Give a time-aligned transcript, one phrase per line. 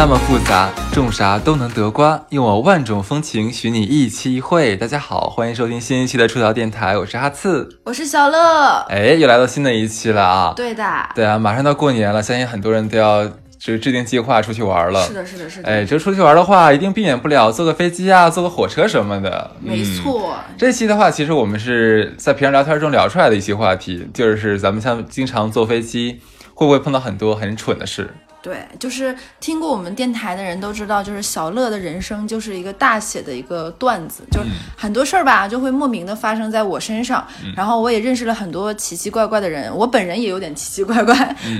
[0.00, 2.18] 那么复杂，种啥都能得瓜。
[2.30, 4.74] 用我万种风情，许你一期一会。
[4.74, 8.78] 大家好，欢迎收听新一期的出逃电台，我是哈刺，我是小乐。
[8.88, 10.54] 哎，又来到新的一期了啊！
[10.56, 10.82] 对的，
[11.14, 15.06] 对啊，马上到过年了，相信很多人都要就是制定计划出去玩了。
[15.06, 15.68] 是的，是的，是的。
[15.68, 19.50] 哎，这出去玩的话，一定避免不了坐个飞机啊，坐个火车什么的。
[19.60, 20.34] 没错。
[20.56, 26.22] 这期的话，其实我们是在平常聊天中聊出来的一些话题，就是咱们像经常坐飞机，
[26.54, 28.08] 会不会碰到很多很蠢的事？
[28.42, 37.26] 对，就是听过我们电台的人都知道，就是小乐的人生就是一个大写的一个段子，就是很多事儿吧，就会莫名的发生在我身上。
[37.54, 41.14] 然后我也认识了很多奇奇怪怪的人，我本人也有点奇奇怪怪。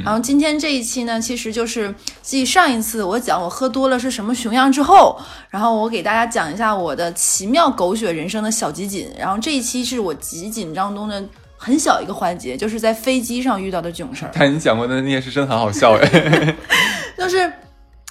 [0.04, 5.20] 然后今天这一期呢，其实就是继上一次我讲我喝多了是什么熊样之后，
[5.50, 9.06] 然后我给大家讲一下我的奇妙狗血人生的小集锦。
[9.18, 11.22] 然后这一期是我集锦当中的。
[11.62, 14.30] 很小一个环节，就是在飞机上遇到的囧事儿。
[14.34, 16.56] 但你讲过的那件事真的很好笑哎。
[17.18, 17.52] 就是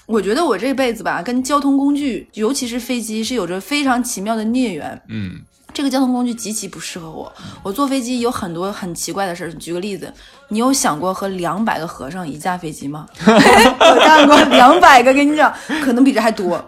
[0.05, 5.01] 我觉得我这辈子吧，跟交通工具，尤其是飞机，是有着非常奇妙的孽缘。
[5.07, 5.41] 嗯，
[5.73, 7.33] 这个交通工具极其不适合我。
[7.63, 9.53] 我坐飞机有很多很奇怪的事儿。
[9.53, 10.13] 举个例子，
[10.49, 13.07] 你有想过和两百个和尚一架飞机吗？
[13.25, 15.51] 我干过两百个，跟你讲，
[15.83, 16.63] 可能比这还多。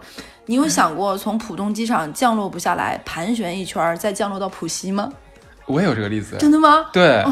[0.46, 5.08] 你有想过从浦东机场降落不下来，盘旋一圈再降落到浦西吗？
[5.66, 6.86] 我也有这个例子，真的吗？
[6.92, 7.24] 对，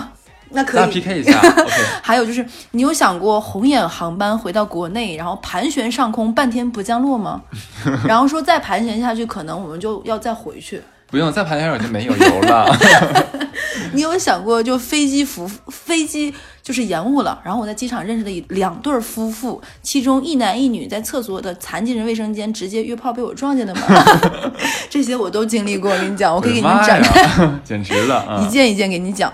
[0.51, 1.41] 那可以 PK 一下。
[2.03, 7.43] 还有就是，你有想过红眼航班回到国内，然后盘旋上空半天不降落吗？
[8.07, 10.83] 然后说再盘旋下去，可能我们就要再回去。
[11.11, 12.77] 不用再盘旋上就没有油了。
[13.93, 23.83] 你有想过，就飞机服飞机就是延误了，然后我在机场认识了两对夫妇，其中一男一女在厕所的残疾人卫生间直接约炮被我撞见的吗？
[24.89, 29.33] 这些我都经历过，我跟你讲，我可以给你展开，简直了，一件一件给你讲。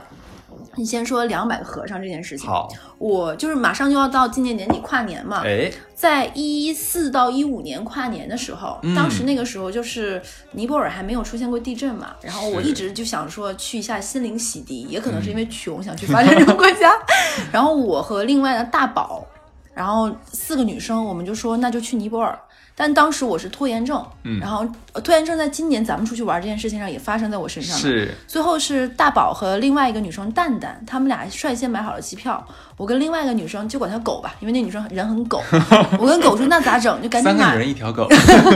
[0.76, 2.46] 你先说两百个和尚这件事情。
[2.48, 2.68] 好，
[2.98, 5.42] 我就是马上就要到今年年底跨年嘛。
[5.44, 10.20] 哎，在一四到一五年跨年的时候，当时那个时候就是
[10.52, 16.92] 尼泊尔还没有出现过地震嘛，然后我一直就想说去一下心灵洗涤，也可能是因为穷想去发展这个国家。
[17.50, 19.26] 然后我和另外的大宝，
[19.74, 22.38] 然后四个女生，我们就说那就去尼泊尔。
[22.78, 24.68] 但当时我是拖延症，嗯，然后
[25.02, 27.74] 拖延症在今年咱们出去玩这件事情上也发生在我身上。
[27.74, 32.46] 是，最后是大宝和另外一个女生蛋蛋，他们俩率先买好了机票。
[32.76, 35.42] 我跟另外一个女生就管她狗吧，因为那女生人很狗。
[35.98, 37.02] 我跟狗说那咋整？
[37.02, 37.38] 就赶紧买。
[37.38, 38.06] 三个女人一条狗。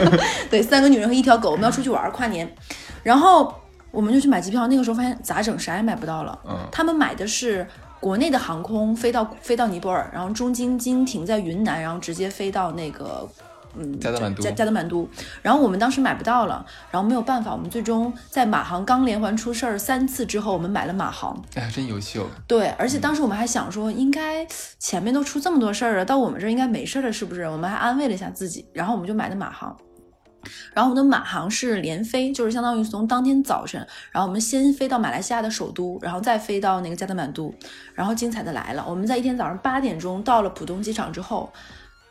[0.51, 2.47] 对，三个女人和一条狗，我们要出去玩跨年，
[3.03, 3.55] 然后
[3.91, 4.67] 我们就去买机票。
[4.67, 5.59] 那个时候发现咋整？
[5.59, 6.39] 啥也买不到了。
[6.47, 6.59] 嗯。
[6.71, 7.67] 他们买的是
[7.99, 13.27] 国内的航空飞到飞到尼泊尔，然后中经经停在云南，然后直接飞到那个。
[13.77, 15.09] 嗯，加德满都，加加德满都。
[15.43, 21.41] 然后我们当时买不到了，然后没有办法，我们最终在马航刚连环出事儿三次之后，我们买了马航。
[21.55, 22.27] 哎，真优秀。
[22.47, 24.47] 对，而且当时我们还想说，应该
[24.79, 27.43] 前面都出这么多事儿了，到我们这儿应该没事了，是不是？
[27.43, 29.77] 我们还安慰了一下自己，然后我们就买的马航。
[30.73, 33.79] 然后我们的马航是连飞，就是相当于从当天早晨，
[34.11, 37.55] 然后我们先飞到马来西亚的首都，然后再飞到那个加德满都。
[37.95, 41.53] 然后精彩的来了，我们在一天早上八点钟到了浦东机场之后。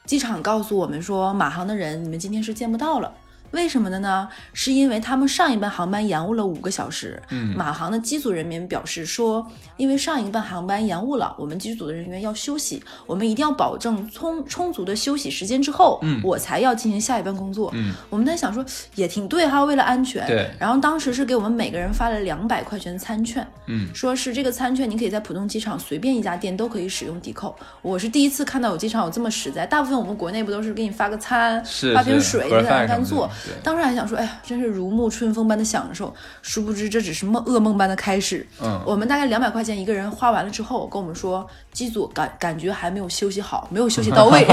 [0.09, 3.13] 机场告诉我们说，马航的人你们今天是见不到了。
[3.51, 4.27] 为什么的呢？
[4.53, 7.21] 是因为他们上一班航班延误了五个小时。
[7.29, 9.45] 嗯，马航的机组人员表示说，
[9.77, 17.71] 因为上一班航班延误了，我们机组的人员要休息，我们一定要保证充充足的休息时间之后，嗯，我才要进行下一班工作。
[17.73, 18.63] 嗯，我们在想说
[18.95, 20.25] 也挺对哈，为了安全。
[20.27, 20.49] 对。
[20.59, 23.45] 然后当时是给我们每个人发了两百块钱餐券。
[23.67, 27.55] 嗯，说是这个餐券你可以在浦东机场随便一家店都可以使用抵扣。
[27.81, 33.29] 我是第一次看到有机场有这么实在，大部分我们国内不都是给你发个餐，是发瓶水就在那干坐。
[33.63, 36.13] 当时还想说，哎呀，真是如沐春风般的享受。
[36.41, 38.45] 殊不知这只是梦噩梦般的开始。
[38.61, 44.45] 嗯，我们大概两百块钱一个人花完了之后，跟我们说机组感感觉还没有休息好，没有休息到位，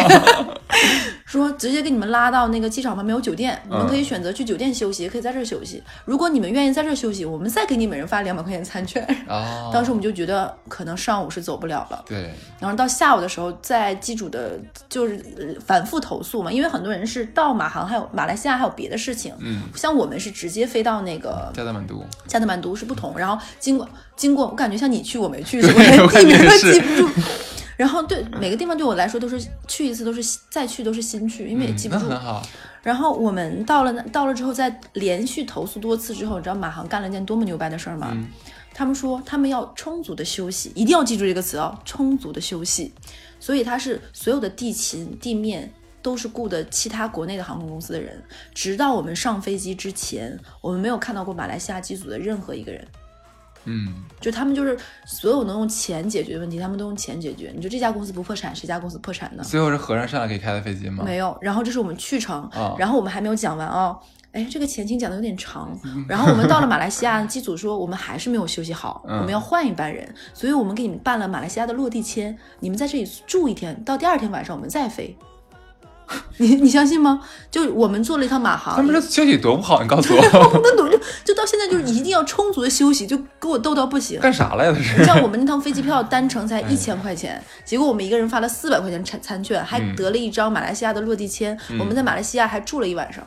[1.26, 5.82] 说直接给你们拉到那个机场旁边有酒店，你们可以选择去酒店休息，也可以在这儿休息。
[6.04, 9.04] 如果你们愿意在这儿休息，我们再给你每人发两百块钱餐券。
[9.28, 12.04] 哦， 当时我们就觉得可能上午是走不了了。
[12.06, 19.34] 对，然后到下午的时候，在机组的就是反复投诉嘛，因为很多人是到马航还有马来西亚还有别的事情。
[19.40, 23.18] 嗯，像我们是直接飞到那个加德满都，加德满都是不同。
[23.18, 27.08] 然后经过经过，我感觉像你去我没去， 我连地名都记不住。
[27.76, 32.06] 然后对每个地方对我来说都是去一次都是再去都是新去，因为也记不住。
[32.08, 32.42] 很好。
[32.82, 38.16] 然后我们到了到了之后，在连续投诉多次之后，你知道马航干了件多么牛掰的事儿吗？
[38.72, 42.92] 他们说他们要充足的休息，一定要记住这个词哦，充足的休息。
[43.40, 45.72] 所以它是所有的地勤地面。
[46.06, 48.22] 都是雇的其他国内的航空公司的人，
[48.54, 52.86] 直到我们上飞机之前，我们没有看到过马来西亚机组的任何一个人。
[53.64, 57.52] 嗯，就他们就是所有能用钱解决的问题，他们都用钱解决。
[57.52, 59.42] 你说这家公司不破产，谁家公司破产呢？
[59.42, 61.02] 最后是和尚上来给开的飞机吗？
[61.04, 61.36] 没有。
[61.40, 63.98] 然后这是我们去程，啊然后我们还没有讲完哦。
[64.30, 65.76] 哎，这个前情讲的有点长。
[66.08, 75.16] 然后我们到了马来西亚，机组说我们还是没有休息好，嗯我们要换一班人，所以我们给你们办了马来西亚的落地签，你们在这里住一天，到第二天晚上我们再飞。
[76.38, 77.20] 你你相信吗？
[77.50, 84.20] 就我们做了一趟马航，他们这休息多不好，你告诉我，不能懂，就就到现在就是一定要充足的休息，就给我逗到不行。
[84.20, 84.72] 干啥来了？
[84.72, 85.04] 这你是？
[85.04, 91.58] 像我们那趟飞机票单程 哎才一千块钱，结果我们一个人发了四百块钱餐餐券，还嗯得了一张马来西亚的落地签。
[91.78, 93.26] 我们在马来西亚还住了一晚上，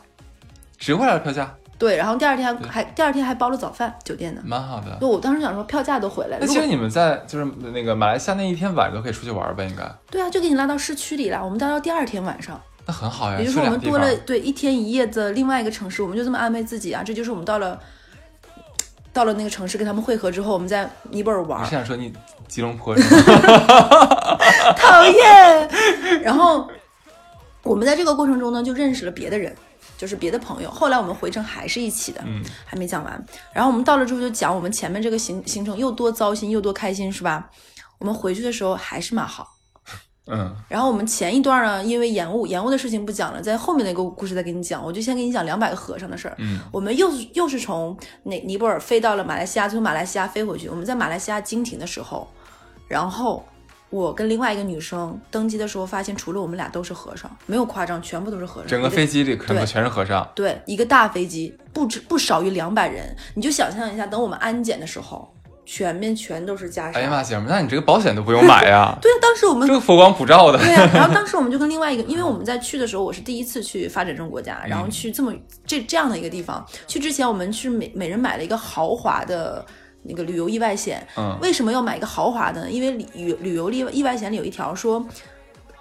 [0.78, 4.42] 值回来了票价，对，然后第二天还还第二天还包了早饭，酒店的。
[4.46, 4.98] 蛮好的。
[5.02, 6.46] 就我当时想说，票价都回来了。
[6.46, 11.44] 那其实你们在就是那个马来西亚那一天晚上都可以出去玩呗，应该对啊，就给你拉到市区里了。
[11.44, 12.60] 我们待到第二天晚上，
[12.90, 13.38] 那很好呀。
[13.38, 17.04] 也就是说我们多了对一天一夜的另外一个城市，我们就这么安慰自己啊。
[17.04, 17.80] 这就是我们到了
[19.14, 21.72] 到了那个城市跟他们会合之后，我们在尼泊尔玩我是。
[21.72, 22.12] 想说你
[22.48, 22.96] 吉隆坡？
[24.76, 25.70] 讨厌。
[26.24, 26.68] 然后
[27.62, 29.56] 我们在这个过程中呢，就认识了别的人，
[29.96, 30.72] 就是别的朋友。
[30.72, 33.24] 后来我们回程还是一起的，嗯，还没讲完。
[33.54, 37.50] 然后我们到了之后就讲我们前面这个行行程又多糟心又多开心，是吧？
[38.00, 39.46] 我们回去的时候还是马航。
[40.30, 44.84] 嗯，然后我们前一段呢，因为延误，延误的事情不讲了，在后面那个故事再给你讲。
[44.84, 46.36] 我就先给你讲两百个和尚的事儿。
[46.38, 50.70] 嗯，我们又是又是从那尼泊尔飞到了马来西亚，从马来西亚飞回去。
[50.70, 52.28] 我们在马来西亚经停的时候，
[52.88, 53.44] 然后
[53.90, 58.68] 我跟另外一个女生登机的时候，发现除了我们俩都是和尚，没有夸张，全部都是和尚。
[58.68, 60.28] 整个飞机里可能全是和尚。
[60.36, 65.34] 对一个大飞机，不止不少于两百人，你就想象一下，等我们安检的时候，
[65.72, 66.96] 全面全都是袈裟。
[66.96, 68.98] 哎呀妈，姐们，那你这个保险都不用买呀？
[69.00, 70.58] 对啊，当时我们这个佛光普照的。
[70.58, 75.32] 对呀、然后当时我们就跟另外一个，因为我们在去的时候，我是第一次去发展中国家，然后去这么
[75.68, 76.66] 这这样的一个地方。
[76.88, 79.64] 去之前，我们是每每人买了一个豪华的
[80.02, 81.06] 那个旅游意外险。
[81.16, 82.72] 嗯为什么要买一个豪华的呢？
[82.72, 85.06] 因为旅旅旅游意意外险里有一条说。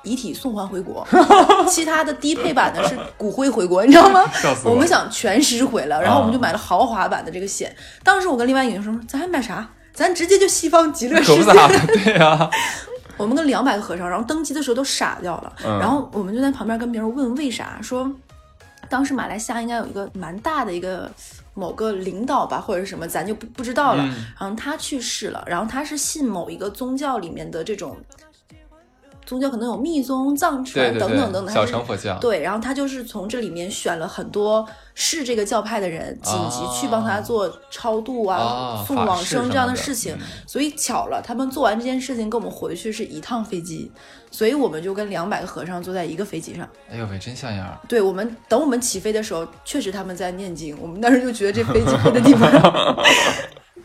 [0.04, 1.06] 遗体送还回国，
[1.68, 4.24] 其他的低配版的是骨灰回国，你知道吗
[4.64, 7.74] 我们想全尸回来，然后我们就买了豪华版的这个险。
[8.04, 9.68] 当时我跟另外一个女生说，咱还买啥？
[9.98, 11.52] 咱直接就西方极乐世界。
[12.04, 12.48] 对呀、
[13.18, 18.08] 我们跟两百个和尚，然后登基的时候都傻掉了，嗯然后我们就在旁边跟别人问为啥，说
[18.88, 21.10] 当时马来西亚应该有一个蛮大的一个
[21.54, 24.04] 某个领导吧，或者是什么，咱就不不知道了。
[24.04, 27.96] 嗯然后他去世了，然后他是信某一个宗教里面的这种
[29.28, 32.18] 宗教，可能有密宗、藏传等等等等，小乘佛教。
[32.18, 40.14] 对，然后他就是从这里面选了很多是这个教派的人，紧急去帮他做超度啊、啊送往生这样的的事情。
[40.14, 43.92] 嗯所以巧了，他们做完这件事情跟我们回去是一趟飞机，
[44.30, 46.66] 所以我们就跟两百个和尚坐在一个飞机上。
[46.90, 47.78] 哎呦喂，真像样儿。
[47.86, 52.50] 对我们等我们起飞的时候，确实他们在念经，我们当时就觉得这飞机飞的地方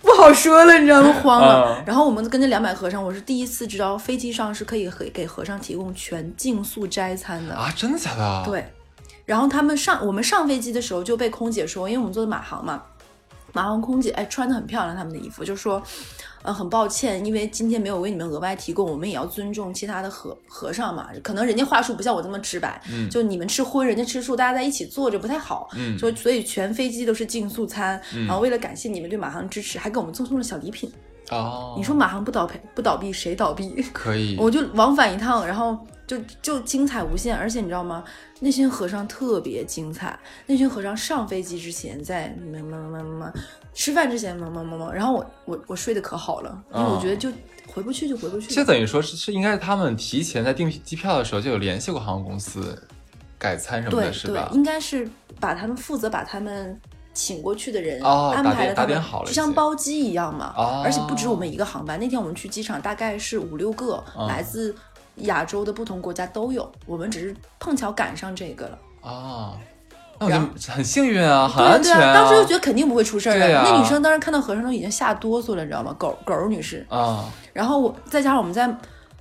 [0.03, 1.13] 不好说了，你知道吗？
[1.23, 1.77] 慌了。
[1.79, 7.55] 嗯然后我们跟那两百和尚，我是第一次知道飞机上是可以给给和尚提供全净素斋餐的。
[7.55, 8.65] 啊，真的假的？，对，
[9.25, 12.83] 然后他们上我们上飞机的时候就被空姐说，因为我们坐的马航嘛，
[13.53, 15.81] 马航空姐哎穿的很漂亮，他们的衣服就说，
[16.43, 30.91] 呃很抱歉，因为今天没有为你们额外提供，我们也要尊重其他的和和尚嘛，可能人家话术不像我这么直白，嗯就你们吃荤，人家吃素，大家在一起坐着不太好，嗯说所以全飞机都是净素餐，然后为了感谢你们对马航支持，还给我们赠送了小礼品。
[31.31, 33.81] 哦，你说马航不倒赔不倒闭，谁倒闭？
[33.93, 34.35] 可以？
[34.37, 38.03] 我就往返一趟，然后就就精彩无限，而且你知道吗？
[38.41, 40.19] 那群和尚特别精彩。
[40.45, 43.33] 那群和尚上飞机之前在么么么么么，
[43.73, 47.29] 吃饭之前么么么么，然后我我我睡得可好了，因为我觉得就
[47.67, 48.53] 回不去就回不去。
[48.53, 52.81] 这等于说是是应该是他们提前在订机票的时候就有联系过航空公司
[53.37, 54.49] 改餐什么的，是对吧，？
[54.53, 56.79] 应该是把他们负责把他们。
[57.15, 60.51] 请过去的人、安排了他们点好了就像包机一样嘛。
[60.57, 64.75] 哦而且不止我们一个航班，那天我们去机场大概是五六个、嗯来自
[65.17, 68.79] 亚洲的不同国家都有，我们只是碰巧赶上这个了。
[69.01, 69.55] 哦，
[70.29, 72.13] 那我就很幸运啊，很安全啊。
[72.13, 75.95] 当时就觉得肯定不会出事儿对呀那女生当时看到和尚都已经吓哆嗦了，你知道吗？
[75.97, 76.85] 狗狗儿女士。
[76.89, 78.67] 啊，然后我再加上我们在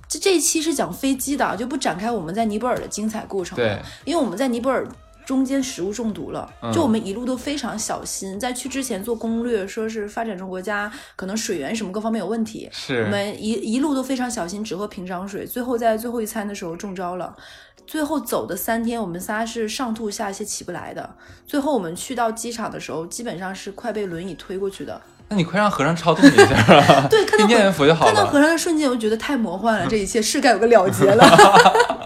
[0.07, 3.63] 这这一期是讲飞机的，就不展开我们在尼泊尔的精彩过程了。
[3.63, 4.87] 对，因为我们在尼泊尔。
[5.25, 15.45] 中间食物中毒了，嗯就我们一路都非常小心，在去之前做攻略，说是发展中国家可能水源什么各方面有问题，是我们一一路都非常小心，只喝瓶装水。
[15.45, 17.33] 最后在最后一餐的时候中招了，
[17.85, 21.15] 最后走的三天，我们仨是上吐下泻起不来的。
[21.45, 24.99] 最后我们去到机场的时候，基本上是快被轮椅推过去的。
[25.29, 27.07] 那你快让和尚超度你一下啊！
[27.09, 28.41] 对，看到你 念念佛就好了看到和。
[28.41, 31.25] 尚的瞬间，我就觉得太魔幻了，这一切 是该有个了结了。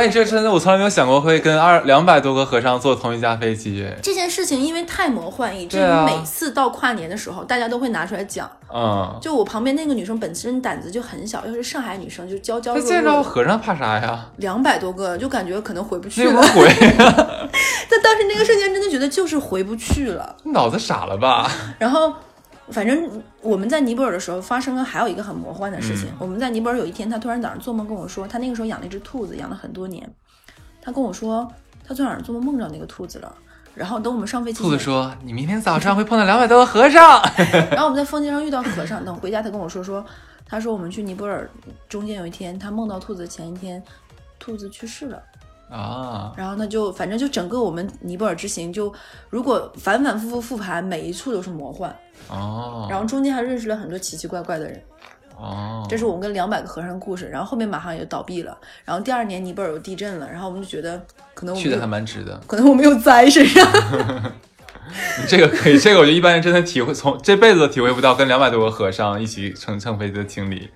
[0.00, 3.86] 哎哎，这真的我从来没有想过会跟二两百多个和尚坐同一架飞机。
[4.02, 8.50] 这件事情因为太魔幻，以至于每次到跨年的时候，大家都会拿出来讲。
[8.72, 14.26] 嗯，就我旁边那个女生本身胆子就很小，又是上海女生，就娇娇那见着弱弱的，和尚怕啥呀？
[14.38, 16.52] 两百多个，就感觉可能回不去了那有。
[16.56, 17.14] 鬼呀！
[17.90, 20.34] 但当时那个瞬间真的觉得就是回不去了。
[20.44, 21.50] 你脑子傻了吧？
[21.78, 22.10] 然后，
[22.70, 26.08] 反正我们在尼泊尔的时候发生了还有一个很魔幻的事情。
[26.08, 30.08] 嗯我们在尼泊尔有一天，他突然早上做梦跟我说，他那个时候养了一只兔子，养了很多年。
[30.82, 31.46] 他跟我说，
[31.86, 33.34] 他昨天晚上做梦梦着那个兔子了。
[33.74, 37.22] 然后等我们上飞机前，兔子说：“你明天早上会碰到两百多个和尚。
[37.70, 40.04] 然后我们在风机上遇到和尚，等回家他跟我说说，
[40.44, 41.48] 他说我们去尼泊尔
[41.88, 43.82] 中间有一天，他梦到兔子前一天，
[44.38, 45.22] 兔子去世了。”
[45.70, 48.92] 啊，然后呢，就反正就整个我们尼泊尔之行，就
[49.28, 51.94] 如果反反复复复盘，每一处都是魔幻。
[52.30, 54.80] 哦，然后中间还认识了很多奇奇怪怪的人，
[55.36, 57.28] 哦，这是我们跟两百个和尚的故事。
[57.28, 58.56] 然后后面马上也就倒闭了。
[58.84, 61.00] 然后第二年尼泊尔有地震了，然后我们就觉得
[61.34, 62.40] 可能我们有去的还蛮值的。
[62.46, 63.66] 可能我没有灾身上。
[65.28, 70.68] 这个可以，这个我觉得一般人真的体会，从这辈子都体会不到跟两百多个和尚一起乘乘飞机的经历。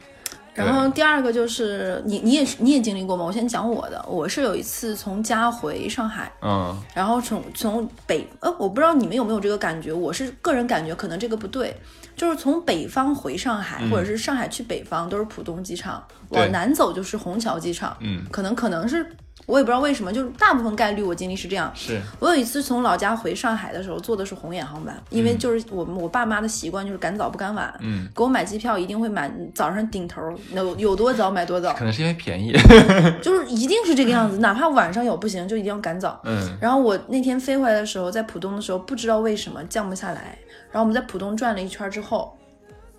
[0.55, 0.65] 对。
[0.65, 3.25] 然后第二个就是你你也是你也经历过吗？
[3.25, 6.77] 我先讲我的，我是有一次从家回上海，嗯。
[6.95, 11.77] 然后从从北呃，我不知道你们有没有这个感觉，我是个人感觉可能这个不对，
[12.17, 13.91] 就是从北方回上海，嗯。
[13.91, 16.41] 或者是上海去北方都是浦东机场，对。
[16.41, 19.05] 往南走就是虹桥机场，嗯，可能可能是
[19.47, 21.71] 我也不知道为什么，就是大部分概率我经历是这样。
[21.75, 30.21] 是我有一次从老家回上海的时候坐的是红眼航班，因为就是我们我爸妈的习惯就是赶早不赶晚，嗯，给我买机票一定会买早上顶头，
[30.55, 32.53] 有有多早买多早，可能是因为便宜。
[33.23, 36.21] 就是一定是这个样子，哪怕晚上有不行，就一定要赶早。
[36.25, 40.39] 嗯然后我那天飞回来的时候，在浦东的时候，不知道为什么降不下来。
[40.71, 42.37] 然后我们在浦东转了一圈之后，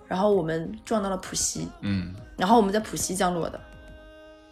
[0.07, 3.59] 然后我们撞到了浦西，嗯，然后我们在浦西降落的。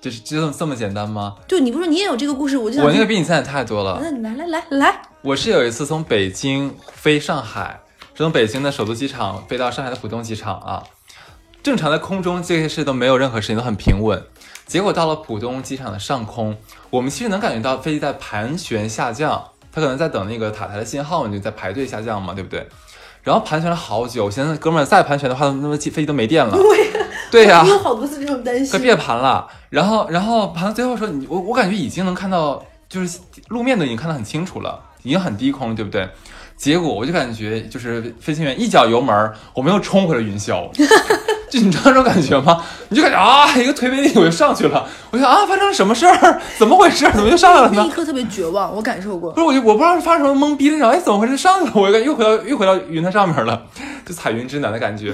[0.03, 1.35] 就是就这么这么简单吗？
[1.47, 3.99] 对你不说你也有这个故事，我就想我那个比你惨太多了。
[4.01, 7.79] 那你来来来来，我是有一次从北京飞上海，
[8.13, 10.83] 是从北京的首都机场飞到上海的浦东机场啊。
[11.63, 14.21] 正常的空中这些事都没有任何事情，都很平稳。
[14.67, 16.57] 结果到了浦东机场的上空，
[16.89, 19.41] 我们其实能感觉到飞机在盘旋下降，
[19.71, 22.67] 它可能在等那个塔台的信号，你就在排队下降嘛，对不对？
[23.21, 26.57] 然后盘旋了好久，我寻思哥们儿再盘旋的话，那么机飞机都没电了。
[27.33, 28.81] 对呀、我有好多次这种担快心。
[28.81, 29.47] 别盘了。
[29.71, 36.07] 然后，然后盘到最后说，你我我感觉已经能看到，就是路面都已经看得很清楚了，已经很低空了，对不对？
[36.55, 40.69] 结果我就感觉就是飞行员一脚油门，我们又冲回了云霄，
[41.49, 42.63] 就你知道那种感觉吗？
[42.89, 46.39] 你就感觉啊，一个推背力我就上去了，我就啊，发生了什么事儿？
[46.59, 47.09] 怎么回事？
[47.13, 47.89] 怎么就上来了呢那一？
[47.89, 49.41] 刻特别绝望，我感受过不。
[49.41, 51.35] 是，我就我不知道是发生什么懵逼了，然后哎，怎么回事？
[51.35, 53.63] 上去了，我又又回到又回到云的上面了，
[54.05, 55.13] 就彩云之南的感觉。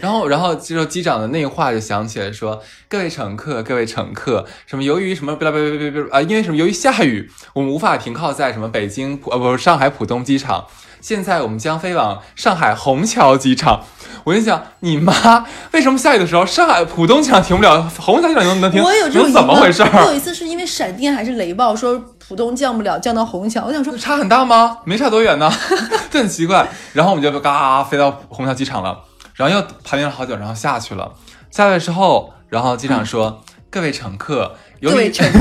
[0.00, 10.66] 然后，然后这时候机长的那话就响起来说：“各位乘客，各位乘客，什么由于什么巴拉巴拉巴拉巴拉啊，因为什么由于下雨，我们无法停靠在什么北京浦呃不是上海浦东机场，
[11.00, 13.84] 现在我们将飞往上海虹桥机场。”
[14.24, 18.82] 我就想，你妈为什么下雨的时候上海浦东机场停不了，虹桥机场能能停？
[18.82, 19.90] 我有这种怎么回事儿？
[20.04, 23.64] 我有一次是因为闪电还是雷暴，说浦东降不了，降到虹桥。
[23.64, 24.78] 我想说，差很大吗？
[24.84, 25.50] 没差多远呢，
[26.10, 26.68] 这很奇怪。
[26.92, 28.98] 然后我们就嘎飞到虹桥机场了，
[29.38, 31.14] 然后又盘旋了好久，然后下去了。
[31.48, 35.38] 下来之后，然后机长说：“各位乘客，由于各位乘客，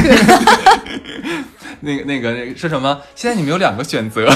[1.81, 3.01] 那个那个那个说什么？
[3.15, 4.29] 现在你们有两个选择，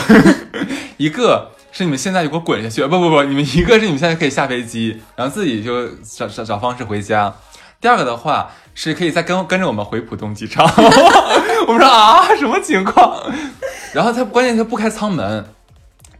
[0.97, 7.31] 一个是你们现在就给我滚下去，不不不，你们一个是你们现在可以下飞机，然后自己就找找找方式回家。
[7.79, 10.65] 第二个的话是可以再跟跟着我们回浦东机场。
[11.67, 13.31] 我们说啊，什么情况？
[13.93, 15.45] 然后他关键他不开舱门，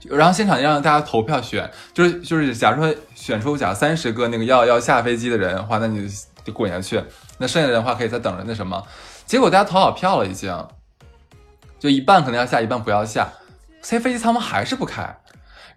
[0.09, 7.03] 然后现场让大家投票选，就是就是假如说选出假如三十个那个要要下飞机的人的话，那你就就滚下去，
[7.37, 8.81] 那剩下的人的话可以再等着那什么。
[9.25, 10.51] 结果大家投好票了已经，
[11.79, 13.29] 就一半可能要下，一半不要下，
[13.81, 15.17] 所以飞机舱门还是不开。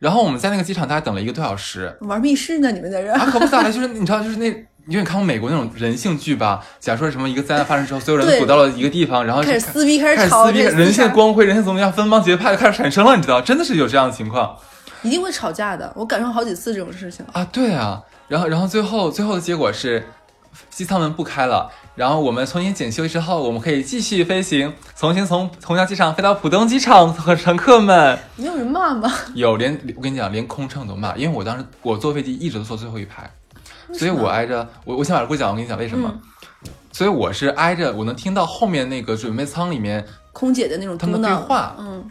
[0.00, 2.71] 然后我们在那个机场大概等了一个多小时，玩密室呢？
[2.73, 3.12] 你们在这？
[3.12, 6.62] 啊，可不咋的，就是你知道，就是那，因为你看过美国那种人性剧吧？
[6.79, 14.57] 假如说什么一个灾难发生之后，所有人都躲到了一个地方，然后就开始撕逼，开开始始吵，撕逼，人性杀光辉，人性怎么样，分帮结派就开始产生了，你知道，真的是有这样的情况
[15.03, 15.93] 一定会吵架的。
[15.97, 17.25] 我赶上好几次这种事情。
[17.33, 20.07] 啊，对啊，然后然后最后最后的结果是
[20.71, 28.19] 机舱门不开了，然后我们重新检修之后，我们可以继续飞行，重新从虹桥机场飞到浦东机场和乘客们。
[28.37, 29.12] 没有人骂吗？
[29.35, 33.31] 有连我跟你讲，连空乘都骂，因为我当时我坐飞机一直都坐最后一排，
[33.93, 36.12] 所以我挨着我我先把这故事讲完，我跟你讲为什么。
[36.93, 42.09] 所以我是挨着，我能听到后面那个准备舱里面，空姐的那种他们的对话嗯，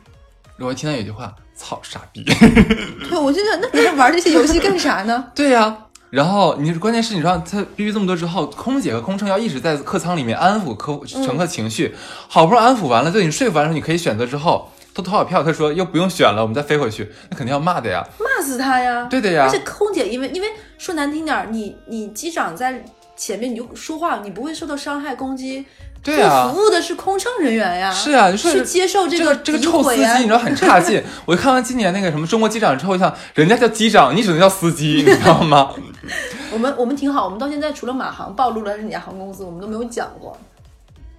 [0.60, 2.22] 我会听到有句话：“操傻逼。
[2.24, 5.78] 对，我就想，那你还玩这些游戏干啥呢？” 对呀、
[6.10, 11.96] 然后你关键是你知道他逼这么多之后，空姐和空乘要一直在客舱里面安抚客乘客情绪，
[12.28, 18.06] 好不容易安抚完了，对你说服完了之后，你可以选择之后，都投好票，他说又不用选了，我们再飞回去，那肯定要骂的呀。
[18.20, 19.08] 骂死他呀！
[19.10, 20.48] 对的呀而且空姐因为因为
[20.78, 22.84] 说难听点儿，你你机长在
[23.16, 25.66] 前面你就说话，你不会受到伤害攻击。
[26.04, 27.90] 对啊服务的是空乘人员呀。
[27.90, 31.02] 是啊，你说去接受这个这个臭司机，你知道很差劲。
[31.26, 35.72] 我看完今年那个什么中国机长之后，想人家叫机长，你只能叫司机，你知道吗？
[36.52, 40.38] 我们我们挺好，我们到现在除了马航暴露了是哪家航空公司，我们都没有讲过。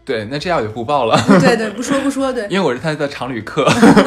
[0.05, 1.17] 对，那这样我就不报了。
[1.41, 2.47] 对对，不说不说，对。
[2.51, 3.67] 因为我是他的常旅客，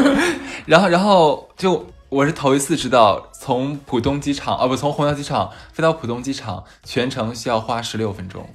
[0.66, 8.48] 然后然后就我是头一次知道，从浦东机场啊不从虹桥机场飞到浦东机场全程需要花十六分钟，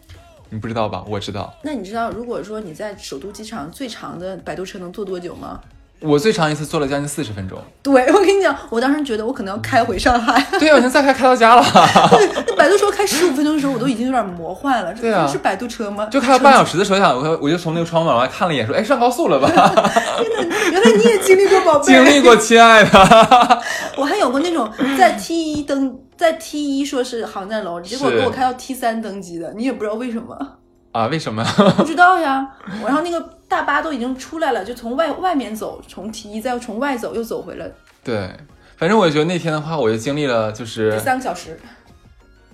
[0.50, 1.04] 你不知道吧？
[1.08, 5.60] 我知道，那你知道，如果说你在首都机场最长的摆渡车能坐多久吗？
[6.02, 7.58] 我最长一次坐了将近四十分钟。
[7.82, 10.44] 对，我跟你讲，我当时觉得我可能要开回上海。
[10.58, 11.64] 对啊，我现在开开到家了，
[12.46, 14.92] 那百度车开十五分钟的时候，我都已经有点魔幻了。
[14.92, 16.06] 这 对啊是百度车吗？
[16.10, 19.48] 就开了半小时的时候，想我我就从那个窗户往外看了一眼，说：“哎，上高速了吧
[20.70, 21.86] 原来你也经历过，宝？”贝。
[21.86, 23.62] 经历过，亲爱的。
[23.96, 30.36] 我还有过那种在 T 一登，在 T 一说是航站楼，结果给我开到 T 三登机的，你也不知道为什么，
[30.92, 31.06] 啊？
[31.06, 31.44] 为什么？
[31.76, 32.46] 不知道呀。
[32.82, 33.20] 我然后那个
[33.52, 37.70] 大巴都已经出来了，就从外外面走，从 T 一再从外走，又走回来
[38.02, 38.30] 对，
[38.78, 41.60] 反正我觉得那天的话，我就经历了就是三个小时。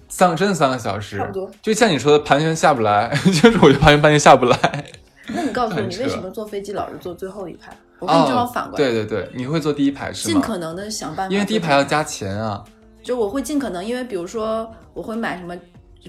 [0.09, 1.49] 三个真的三个小时，差不多。
[1.62, 4.85] 就像你说的，盘旋下不来， 就是我就盘旋半天下不来。
[5.28, 7.71] 那你告诉我，你为什么坐飞机老是坐最后一排？
[8.00, 10.33] 我跟你正好反过来，对对对，你会坐第一排是吗？
[10.33, 12.64] 尽可能的想办法，因为第一排要加钱啊。
[13.05, 15.55] 就我会尽可能，因为比如说我会买什么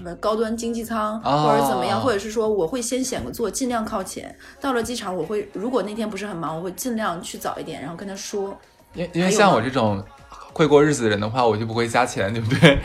[0.00, 4.34] 什么高端经济舱，哦或者怎么样，或者是说我会先选个座，尽量靠前。
[4.58, 8.58] 到了机场，我会如果那天不是很忙，我会尽量去早一点，然后跟他说。
[8.94, 10.02] 因因为像我这种
[10.54, 12.78] 会过日子的人的话，我就不会加钱，对不对？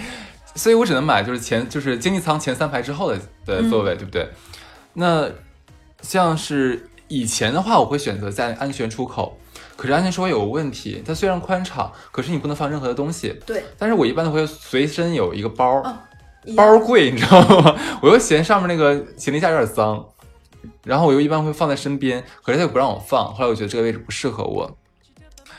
[0.55, 4.29] 所以我只能买就是前就是经济舱前三排之后的的座位，对不对？
[4.93, 5.29] 那
[6.01, 9.37] 像是以前的话，我会选择在安全出口。
[9.77, 13.37] 可是安全出口有个问题，它虽然宽敞，可是你不能放任何的东西。
[13.45, 15.81] 对，但是我一般都会随身有一个包，
[16.55, 17.75] 包贵，你知道吗？
[18.01, 20.05] 我又嫌上面那个行李架有点脏，
[20.83, 23.33] 然后我又一般会放在身边，可是他又不让我放。
[23.33, 24.77] 后来我觉得这个位置不适合我。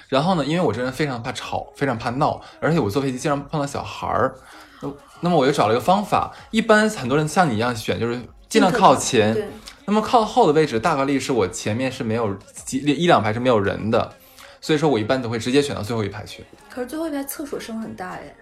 [0.08, 4.36] 然后呢，因为我这人非常怕吵，非常怕闹，而且我坐飞机经常碰到小孩儿，
[4.80, 6.32] 那那么我又找了一个方法。
[6.52, 9.34] 一般很多人像你一样选，就是尽量靠前。
[9.34, 9.48] 对，
[9.84, 12.32] 那么靠后的位置，大概率是我前面是没有
[12.64, 14.12] 几一两排是没有人的，
[14.60, 16.44] 所以说我一般都会直接选到最后一排去。
[16.70, 18.32] 可是最后一排厕所声很大哎。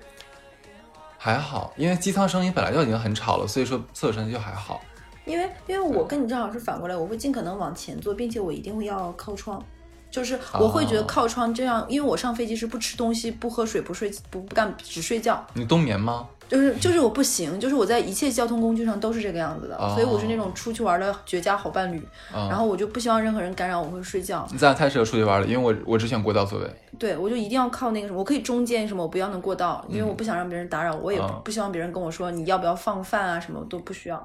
[1.24, 4.82] 还好，因为机舱声音本来就已经很吵了，所以说厕所声音就还好。
[5.24, 9.58] 因为因为我跟你正好是反过来，我会尽可能往前坐，并且我一定会要靠窗，
[10.10, 16.28] 就是我会觉得哦靠窗这样，因为我上飞机是不吃东西、不喝水、不睡、不不干只睡觉，你冬眠吗？
[16.46, 19.94] 就是就是我不行，就是我在一切交通工具上都是这个样子的，哦。
[19.94, 26.70] 所以我是那种出去玩的绝佳好伴侣，嗯，然后我就不希望任何人干扰我会睡觉，你咱俩太适合出去玩了，因为我我只选过道座位。
[26.98, 34.16] 对我就一定要靠那个什么，我可以中间什么，我不要能过道，因为我不想让别人打扰我，也不希望别人跟我说你要不要放饭啊什么都不需要。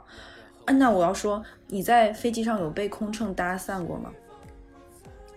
[0.65, 4.11] 啊，那我要说你在飞机上有被空乘搭讪过吗？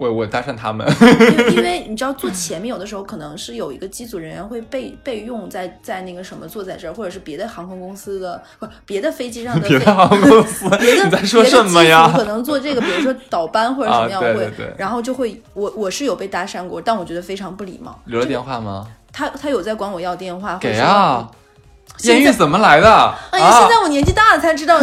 [0.03, 17.99] 我我搭讪他们，因为 因为你知道坐前面有的时候可能是有一个机组人员会备备用在在那个什么坐在这儿，或者是别的航空公司的不别的飞机上的别飞的航空公司，别的你在说什么呀可能坐这个，比如说倒班或者什么样啊对会，对对然后就会我我是有被搭讪过，但我觉得非常不礼貌。
[18.07, 18.87] 留了电话吗？
[19.13, 21.31] 他他有在管我要电话，给说啊！
[21.99, 23.15] 现在艳遇怎么来的？
[23.31, 24.81] 哎呀，啊现在我年纪大了才知道，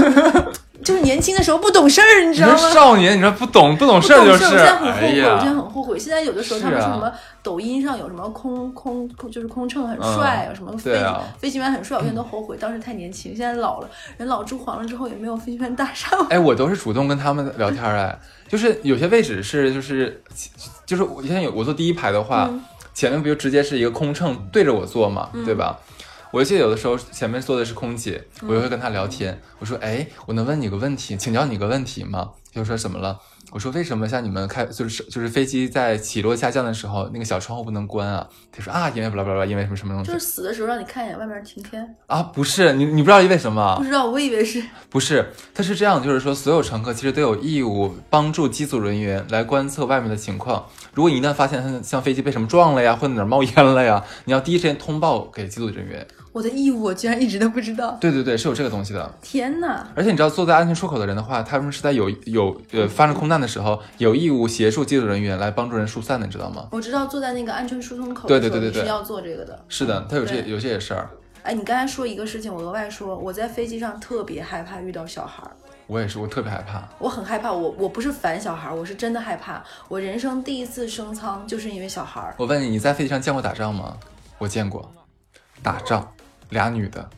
[0.84, 2.56] 就是年轻的时候不懂事儿，你知道吗？
[2.74, 6.00] 少年，你说不懂不懂事儿就是，我现在很后哎悔，我现在，很后悔。
[6.00, 7.12] 现在有的时候他们说什么
[7.44, 16.26] 抖音上有什么空空空，就是空乘很帅，有什么飞啊飞行员很帅，我现在都后悔，当时太年轻，现在老了，人老珠黄了之后也没有飞行员搭讪我。
[16.30, 20.22] 哎，我都是主动跟他们聊天儿哎，就是有些位置是就是
[20.86, 22.62] 就是我现在有我坐第一排的话，嗯
[22.92, 25.78] 前面不就直接是一个空乘对着我坐嘛，对吧？
[26.32, 29.42] 我记得有的时候前面坐的是空姐，我就会跟她聊天。
[29.58, 33.20] 我说：“哎，我能问你个问题，请教你个问题吗？”就说怎么了？
[33.52, 42.22] 我说：“为什么像你们开就是就是飞机在起落下降的时候，那个小窗户不能关啊？”他说：“啊，因为巴拉巴拉因为什么什么东西就是死的时候让你看一眼外面晴天，啊？
[42.22, 43.84] 不是你你不知道因为什么不？
[43.84, 50.66] 知道，我以为是不是，它是这样，就是说所有乘客其实都有义务帮助机组人员来观测外面的情况。
[50.94, 56.06] 如果你一旦发现它像飞机被什么撞了呀，或者哪儿冒烟了呀，你要第一时间通报给机组人员。
[56.32, 57.98] 我的义务，我居然一直都不知道。
[58.00, 59.12] 对对对，是有这个东西的。
[59.22, 59.88] 天哪！
[59.96, 66.68] 而且你知道，坐在安全出口的人的话，他们是在有有呃发生空难的时候，有义务协助机组人员来帮助人疏散的，你知道吗？
[66.72, 69.66] 我知道坐在那个安全疏通口对对对对对你是要做这个的。
[69.68, 71.10] 是的，他有这有这些事儿。
[71.42, 75.52] 哎，你刚才说一个事情，我额外说，我在飞机上特别害怕遇到小孩儿，
[75.88, 76.88] 我也是，我特别害怕。
[77.00, 79.64] 我很害怕，我我不是烦小孩儿，我是真的害怕。
[79.88, 83.98] 我人生第一次升舱就是因为小孩儿，我问你，你在飞机上见过打仗吗？
[84.38, 84.92] 我见过，
[85.64, 86.12] 打仗，
[86.50, 87.10] 俩女的。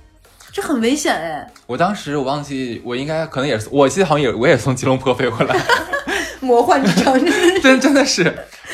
[0.53, 5.55] 这很危险哎，我当时我忘记，我应该可能也是，我记得好像也我也从吉隆坡飞回来，
[6.41, 7.25] 魔幻之城，
[7.63, 8.23] 真真的是。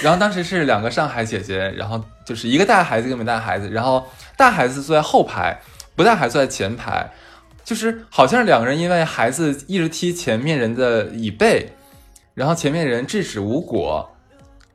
[0.01, 4.03] 然后当时是两个上海姐姐，然后就是一个带孩子，一个没带孩子，然后
[4.35, 5.59] 带孩子坐在后排，
[5.95, 7.07] 不带孩子坐在前排，
[7.63, 11.69] 就是好像是两个人因为孩子一直踢前面人的椅背，
[12.33, 14.07] 然后前面人制止无果，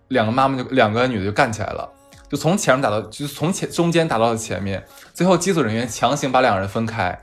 [0.06, 1.88] 两个妈妈就两个女的就干起来了。
[2.32, 7.22] 就从前面打到，就从前中间打到了前面，最后机组人员强行把两个人分开。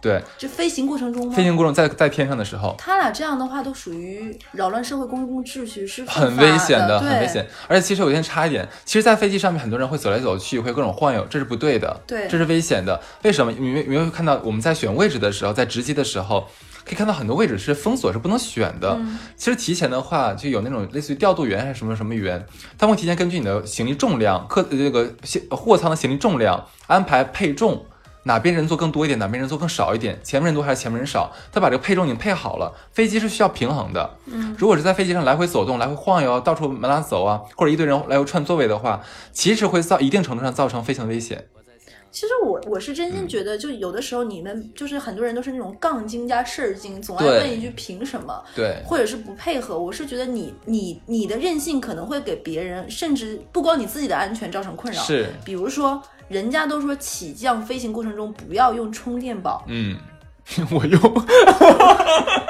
[0.00, 1.34] 对，这飞行过程中吗？
[1.34, 7.44] 飞行过程在在天上的时候，他俩这样的话都属于扰乱社会公共秩序，是很危险的，很危险。
[7.66, 13.00] 而且其实有一点差一点，其实，在飞机上面很多人会走来走去，会各种晃悠，这是不对的，对，这是危险的。
[13.22, 13.50] 为什么？
[13.50, 16.46] 你没没有看到我们在选位置的时候，在值机的时候。
[16.84, 18.98] 可以看到很多位置是封锁，是不能选的。
[19.36, 22.44] 其实提前的话，就有那种类似于调度员还是什么什么员，
[22.76, 25.14] 他会提前根据你的行李重量、客这个
[25.50, 27.86] 货仓的行李重量安排配重，
[28.24, 32.72] 哪边人坐更多一点，哪边人坐更少一点，前面人多还是前面人少，他把这个配重已经配好了。
[32.92, 39.00] 飞机是需要平衡的，嗯，如果是在飞机上来回走动、来回晃悠、到处满哪走啊，或者一堆人来回串座位的话，
[39.32, 41.46] 其实会造一定程度上造成飞行危险。
[42.14, 49.76] 其实我我是真心觉得，就有的时候你们就是很多人都是那种杠精加事儿精，总爱问一句凭什么，对，或者是不配合。
[49.76, 55.02] 我是觉得你你你的任性可能会给别人，甚至不光你自己的安全造成困扰。
[55.02, 59.98] 是，比如说人家都说起降飞行过程中不要用充电宝，嗯，
[60.70, 61.00] 我用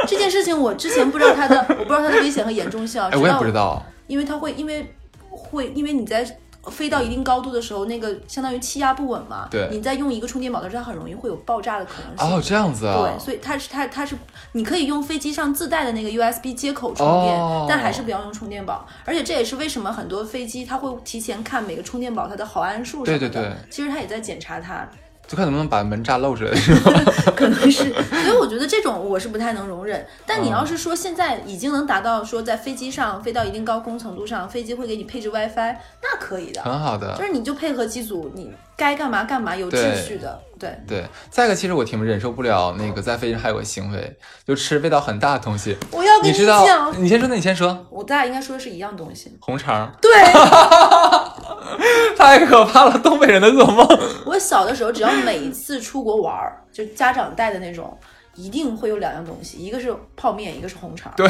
[0.06, 3.00] 这件事情，我之前不知道它的，我不知道它的危险和严重性。
[3.00, 4.94] 哎，我也不知道，因为它会，因为
[5.30, 6.38] 会，因为你在。
[6.70, 9.48] 飞到一定高度的时候，那个相当于气压不稳嘛。
[9.50, 9.68] 对。
[9.70, 12.36] 你再用一个充电宝的时候，它很容易会有爆炸的可能性。
[12.36, 12.96] 哦，这样子啊。
[12.96, 14.16] 对，所以它是它它是
[14.52, 18.86] 你可以用飞机上自带的那个 USB 接口充电，但还是不要用充电宝。
[19.04, 23.28] 而且这也是为什么很多飞机它会提前看每个充电宝它的毫安数什么的。
[23.28, 23.52] 对对对。
[23.70, 24.88] 其实它也在检查它。
[25.26, 26.50] 就看能不能把门炸漏出来？
[27.34, 30.06] 可能是，所以我觉得这种我是不太能容忍。
[30.26, 37.16] 但你要是说现在已经能达到说在飞机上飞到一定高空程度上，飞机会给你配置 WiFi，那可以的，很好的。
[37.16, 40.40] 就是你就配合机组，你该干嘛干嘛，有秩序的。
[40.58, 41.04] 对对。
[41.30, 45.76] 再一个，其实我挺忍受不了那个在飞机上还有个行为，就吃味道很大的东西。
[45.90, 47.86] 我要跟你讲，你先说，那你先说。
[47.90, 49.36] 我咱俩应该说的是一样东西。
[49.40, 49.92] 红肠。
[50.00, 50.10] 对。
[52.16, 53.86] 太可怕了，东北人的噩梦。
[54.24, 57.96] 我小的时候，只要每一次出国玩儿，就家长带的那种，
[58.34, 61.12] 一定会有两样东西，一个是泡面，一个是红肠。
[61.16, 61.28] 对，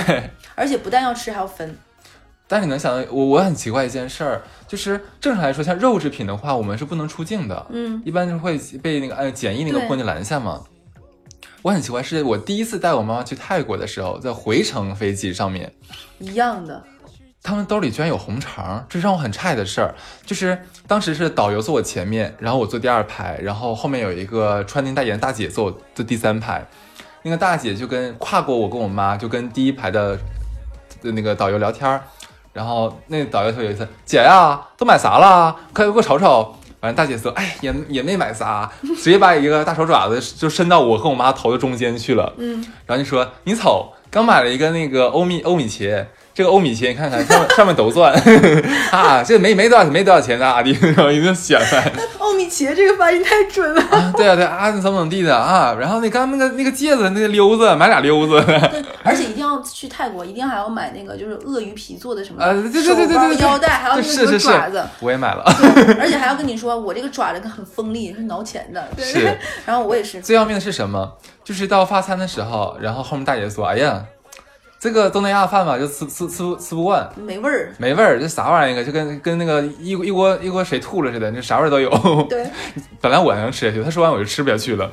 [0.55, 1.77] 而且不但要吃，还要分。
[2.47, 7.67] 但你能想到，我我很奇怪一件事儿，就是正常来说，像肉制品的话，我们是不能出境的。
[7.71, 10.63] 嗯，一般就会被那个呃检疫那个关就拦下嘛。
[11.63, 15.73] 我很奇怪，是我第一次带我妈妈去泰国的时候，在回程飞机上面，
[16.19, 16.85] 一样的。
[17.43, 19.95] 他们兜里居然有红肠，这是让我很诧异的事儿。
[20.25, 26.67] 就是当时是导游坐我前面，然后我坐第二排，然后后面有一个穿金戴银的大姐坐坐第三排。
[27.23, 30.19] 那个大姐就跟跨过我跟我妈，就跟第一排的
[31.03, 32.03] 的那个导游聊天儿。
[32.55, 35.55] 然后那导游说有一次，姐呀，都买啥了？
[35.75, 36.55] 快给我瞅瞅。
[36.81, 42.33] 反正大姐说，哎，也也没买啥，直接把一个大手爪子就伸到我和我妈头的中间去了。
[42.39, 46.07] 嗯，然后就说，你瞅，刚买了一个那个欧米欧米茄。
[46.35, 48.13] 这个欧米茄，你看看上面上面都钻
[48.91, 51.93] 啊，这没没多少没多少钱咋地，然后一顿显摆。
[52.19, 53.81] 欧米茄这个发音太准了。
[53.83, 55.77] 啊，对啊对啊，怎么怎么地的啊？
[55.79, 58.45] 然后那刚那个那个戒指，那个溜子，买俩溜子。
[59.05, 62.43] 而且一定要去泰国，一定还要买那个就是鳄鱼皮做的什么
[62.83, 64.83] 手包、腰带，还要那个爪子。
[64.99, 65.45] 我也买了。
[66.01, 68.85] 而且还要跟你说，我这个爪子很锋利，是挠钱的。
[68.99, 69.39] 是。
[69.65, 70.21] 然后我也是。
[70.21, 71.13] 最要命的是什么？
[71.45, 74.05] 就是到发餐的时候，然后后面大姐说：“哎呀。”
[74.85, 78.85] 这个东南亚饭吧，就吃吃吃不吃不惯，没味儿，没味儿，这啥玩意儿？
[78.85, 81.91] 就跟跟那个一一锅一锅水吐了似的，就啥味儿都有。
[82.29, 82.47] 对，
[83.01, 84.93] 本来我还能吃下去，他说完我就吃不下去了。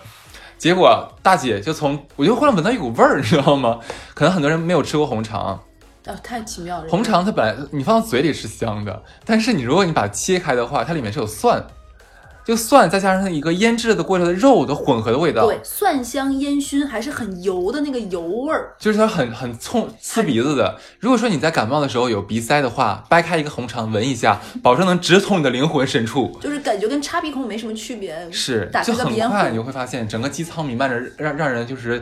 [0.58, 3.80] 结果大姐就从我就忽然闻到一股味儿，你知道吗？
[4.14, 5.62] 可能很多人没有吃过红肠，
[6.06, 6.86] 啊，太奇妙了。
[6.88, 11.62] 红肠它本来你放到嘴里是香的，但是你如果你把它切开的话，它里面是有蒜。
[12.44, 20.78] 就蒜再加上它一个腌制的过程的肉的混合的味道，对，蒜香烟熏，还是很油的那个油味儿，就是它很很冲刺鼻子的。
[21.00, 28.30] 如果说你在感冒的时候有鼻塞的话，掰开一个红肠闻一下，保证能直冲你的灵魂深处，就是感觉跟插鼻孔没什么区别。
[28.32, 32.02] 是，就很快你会发现整个机舱弥漫着让让人就是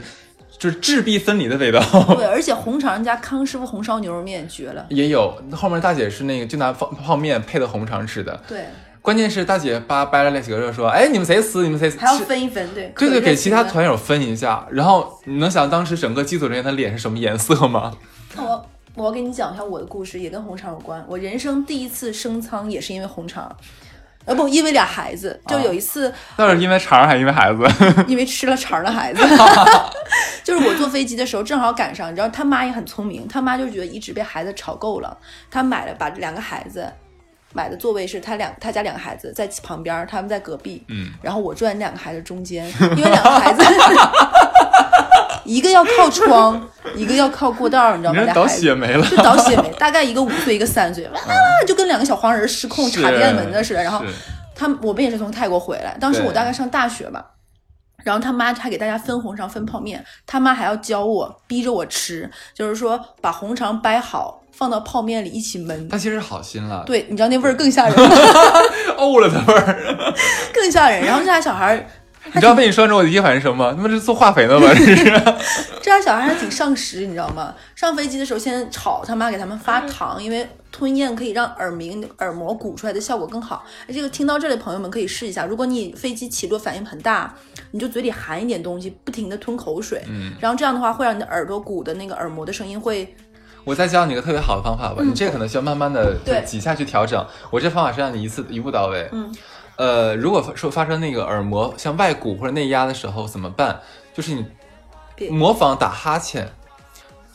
[0.57, 1.79] 就是质壁分离的味道。
[2.15, 8.41] 对，而且红肠加康师傅红烧牛肉面绝了，也有后面大姐是那个就拿泡泡面配的红肠吃的。
[8.47, 8.65] 对。
[9.09, 11.63] 关键是大姐扒掰了那几个肉说，哎，你们谁撕？
[11.63, 11.97] 你们谁死？
[11.97, 14.63] 还要分一分，对对对，给其他团友分一下。
[14.69, 17.91] 然后你能想当时整个机组人员的脸是什么颜色吗？
[18.37, 21.03] 我我给你讲一下我的故事，也跟红肠有关。
[21.07, 23.51] 我人生第一次升舱也是因为红肠，
[24.25, 25.41] 呃不，因为俩孩子。
[25.47, 27.65] 就有一次，到底是因为肠还是因为孩子？
[28.07, 29.23] 因为吃了肠的孩子，
[30.45, 35.17] 就是我坐飞机的时候正好赶上，你知道他妈也很聪明，他妈就觉得一直被孩子吵够了，
[35.49, 36.87] 他买了把两个孩子。
[37.53, 43.63] 买的座位是他两他家两个孩子在旁边，他们在隔壁，嗯，然后我坐在那两个孩子中间，因为两个孩子
[45.45, 46.61] 一个要靠窗，
[46.95, 48.21] 一个要靠过道，你知道吗？
[48.21, 49.03] 俩孩子血霉了。
[49.07, 51.13] 就倒血霉，大概一个五岁，一个三岁，啊，
[51.67, 53.81] 就跟两个小黄人失控是插电门的似的。
[53.81, 54.03] 然后
[54.53, 57.25] 他们我们也是从泰国回来，当时我大概上大学吧。
[58.03, 65.89] 然后他妈还给大家分红肠分泡面，他妈还要教我，逼着我吃，就是说把红肠掰好，放到泡面里一起焖。
[65.89, 68.09] 他其实好心了，对，你知道那味儿更吓人吗？
[68.99, 70.13] 呕了的味儿。
[70.53, 71.05] 更吓人。
[71.05, 71.87] 然后这俩小孩儿，
[72.33, 73.71] 你知道被你说中，我的第一反应是什么？
[73.73, 74.67] 他妈这是做化肥的吧？
[74.75, 75.05] 这是。
[75.81, 77.55] 这俩小孩还挺上食，你知道吗？
[77.73, 83.63] 上飞机的时候先炒，他妈给他们发糖，因为吞咽可以让耳鸣、耳膜鼓出来的效果更好。
[83.87, 85.45] 哎，这个听到这里，朋友们可以试一下。
[85.45, 87.33] 如果你飞机起落反应很大，
[87.71, 93.15] 你就嘴里含一点东西，不停的吞口水，嗯，然后这样的话会让你的耳朵鼓的那个耳膜的声音会
[93.69, 97.23] 我再教你一个特别好的方法吧，你这个可能需要慢慢的嗯对几下去调整。
[97.51, 99.07] 我这方法是让你一次一步到位。
[99.11, 99.31] 嗯，
[99.75, 103.79] 呃，如果说发生那个耳膜像外鼓或者内压的时候怎么办？
[104.11, 104.43] 就是你
[105.29, 106.51] 模仿打哈欠，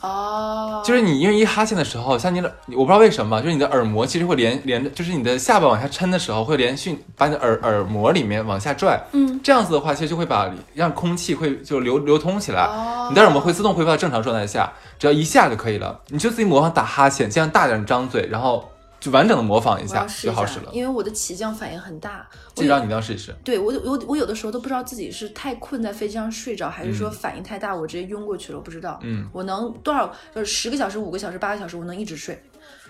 [0.01, 16.01] 哦，就是你因为一哈欠的时候，像你的我不知道为什么，就是你的耳膜其实会连连着，就是你的下巴往下撑的时候会连续把你的耳耳膜里面往下拽，嗯，这样子的话，其实就会把让空气会就流流通起来，哦你的耳膜会自动恢复到正常状态下，只要一下就可以了。
[16.07, 20.69] 你就自己模仿打哈欠，尽量大点张嘴，然后就完整的模仿一下就好使了。
[20.71, 22.27] 因为我的起降反应很大。
[22.55, 23.35] 我这招你一定要试一试。
[23.43, 28.99] 对我我我有的时候都不知道自己是太困在飞机上睡着，还是说嗯反应太大，我直接晕过去了，我不知道。
[29.03, 32.41] 嗯，我能多少就是十个小时、五个小时、八个小时，我能一直睡。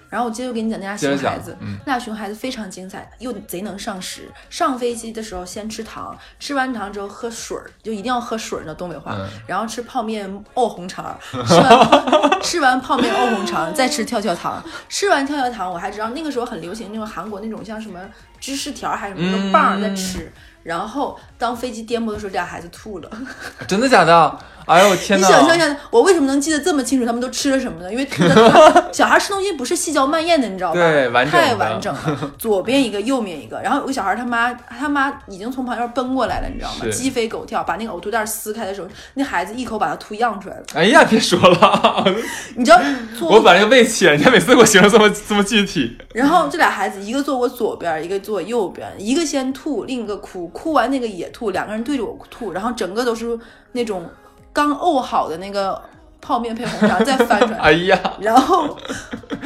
[0.09, 4.31] 然后我接着给你讲那俩熊孩子，嗯那俩熊孩子非常精彩，又贼能上食。
[4.49, 9.13] 上飞机的时候先吃糖，吃完糖之后喝水儿，就一定要喝水儿呢，东北话。
[9.17, 14.63] 嗯然后吃泡面熬红肠， 吃完 吃完泡面熬红肠，再吃跳跳糖。
[14.89, 17.99] 吃完跳跳糖，我还知道那个时候很流行那种韩国那种像什么
[18.39, 20.31] 芝士条还是什么棒儿在吃。
[20.63, 23.09] 然后当飞机颠簸的时候，这俩孩子吐了。
[23.67, 24.39] 真的假的？
[24.65, 25.23] 哎呦我天你！
[25.23, 27.05] 想象一下，我为什么能记得这么清楚？
[27.05, 27.91] 他们都吃了什么呢？
[27.91, 30.79] 因为吐的 小孩吃东西不是细嚼慢咽的，你知道吧？
[30.79, 33.61] 对完整太完整了， 左边一个，右面一个。
[33.61, 36.91] 然后有个小孩他妈他妈已经从旁边奔过来了，你知道吗？
[36.91, 40.63] 鸡飞狗跳，把那个呕吐袋撕开的时候，那孩子一口把它吐漾出来了。
[40.73, 42.05] 哎呀，别说了，
[42.55, 42.79] 你知道
[43.21, 45.97] 我，把那个胃切，人家每次给我形容这么这么具体。
[46.13, 53.37] 然后这俩孩子一个坐我左边，一个坐我右边，一个先吐，另一个哭，哭完那个也吐，两个人对着我吐，然后整个都是
[53.73, 54.09] 那种
[54.55, 55.79] 刚沤好的那个
[56.21, 57.57] 泡面配红茶再翻出来。
[57.57, 58.77] 哎呀， 然后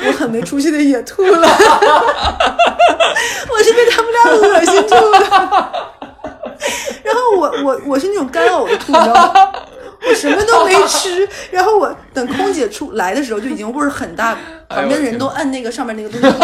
[0.05, 1.47] 我很没出息的也吐了，
[3.49, 5.71] 我是被他们俩恶心吐了。
[7.03, 9.51] 然后我我我是那种干呕的吐，你知道吗？
[10.07, 14.37] 我什么都没吃，然后我等空姐出来的时候就已经味儿很大，
[14.69, 16.27] 旁边人都按那个上面那个东西。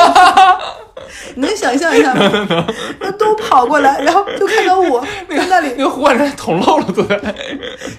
[1.36, 2.66] 你能想象一下吗？
[3.00, 7.06] 那都跑过来，然后就看到我在那里那个患者捅漏了，对。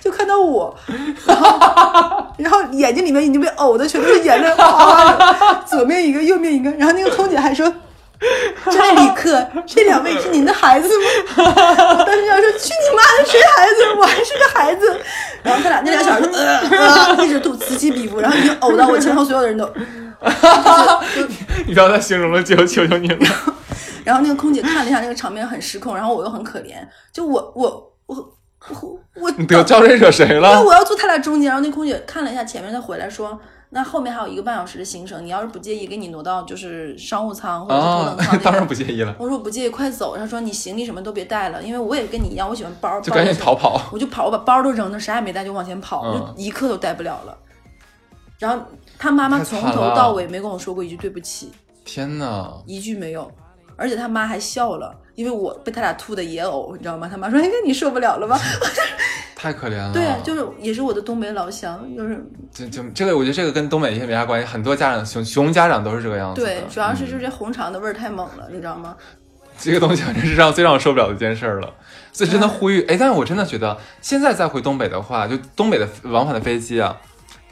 [0.01, 0.75] 就看到我，
[1.27, 6.71] 然后然后眼睛里面已经被呕的全都是眼泪，哗哗的，左面一个，右面一个。
[6.73, 7.73] 然后那个空姐还说
[8.71, 11.05] ：“张旅客，这两位是您的孩子吗？”
[11.39, 13.75] 我当时想说：“去你妈的，谁孩子？
[13.99, 15.01] 我还是个孩子。”
[15.45, 19.71] 然后他俩那俩小孩就呃呃一直吐，此起彼伏，然后已经呕到我前后所有的人都。
[21.67, 23.27] 你不要再形容了，求求求你了。
[24.05, 26.77] 然后那个空姐看了一下那个场面很失控，然后我又很可怜，
[27.13, 28.17] 就我我我
[28.81, 30.67] 我我你得招谁惹谁了因为？
[30.67, 33.39] 我要坐他俩中间，然后那空姐看了一下前面，她回来说，
[33.71, 38.67] 那后面还有一个半小时的行程，你要是不介意，给你挪到就是商务舱或者是头啊等舱、那， 当然。
[38.67, 40.17] 不介意了，我说我不介意，快走。
[40.17, 43.83] 他说你行李什么都别带了，因为我也跟你一样，我喜欢包，就赶紧包逃跑。
[43.93, 47.37] 我就跑，我把包都扔那，啥也没带就往前跑，嗯就一刻都带不了了。
[48.39, 48.65] 然后
[48.99, 51.53] 他妈妈从头到尾没跟我说过一句对不起，
[51.85, 52.53] 天哪！
[52.67, 53.31] 一句没有，
[53.77, 57.09] 而且他妈还笑了，因为我被他俩吐的也呕，你知道吗？
[57.11, 58.39] 他妈说：“哎，你受不了了吧
[59.37, 66.41] 太可怜了。？”对，就是也是我的东北老乡，就是就就这个，我觉得这个跟东北一些没啥关系，很多家长熊熊家长都是这个样子。
[66.43, 68.97] 对，主要是嗯就是这红肠的味儿太猛了，你知道吗？
[69.59, 71.75] 这个东西，反正是让最让我受不了的一件事儿了。
[72.13, 76.97] 所以真的呼吁，哎，但是我真的觉得现在再回东北的话，就东北的往返的飞机啊，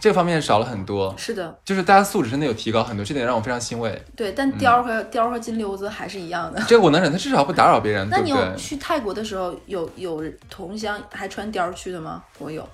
[0.05, 4.05] 这方面少了很多，是的，就是大家素质真的有提高很多，这点让我非常欣慰。
[4.15, 6.63] 对，但貂儿和、貂儿和金溜子还是一样的。
[6.69, 8.37] 这个我能忍，他至少不打扰别人， 那你有？
[8.55, 12.23] 去泰国的时候，有有同乡还穿貂儿去的吗？
[12.39, 12.69] 我有，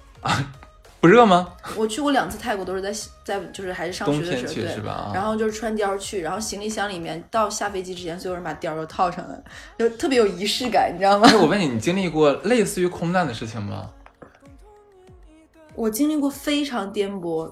[0.99, 1.47] 不热吗？
[1.79, 9.41] 我去过两次泰国，都是在在就是还是上学的时候，去对是吧啊然后就是穿貂儿去，然后行李箱里面到下飞机之前，所有人把貂儿都套上了，
[9.79, 11.37] 就特别有仪式感，你知道吗哎，？
[11.37, 13.89] 我问你，你经历过类似于空难的事情吗？
[15.75, 17.51] 我经历过非常颠簸，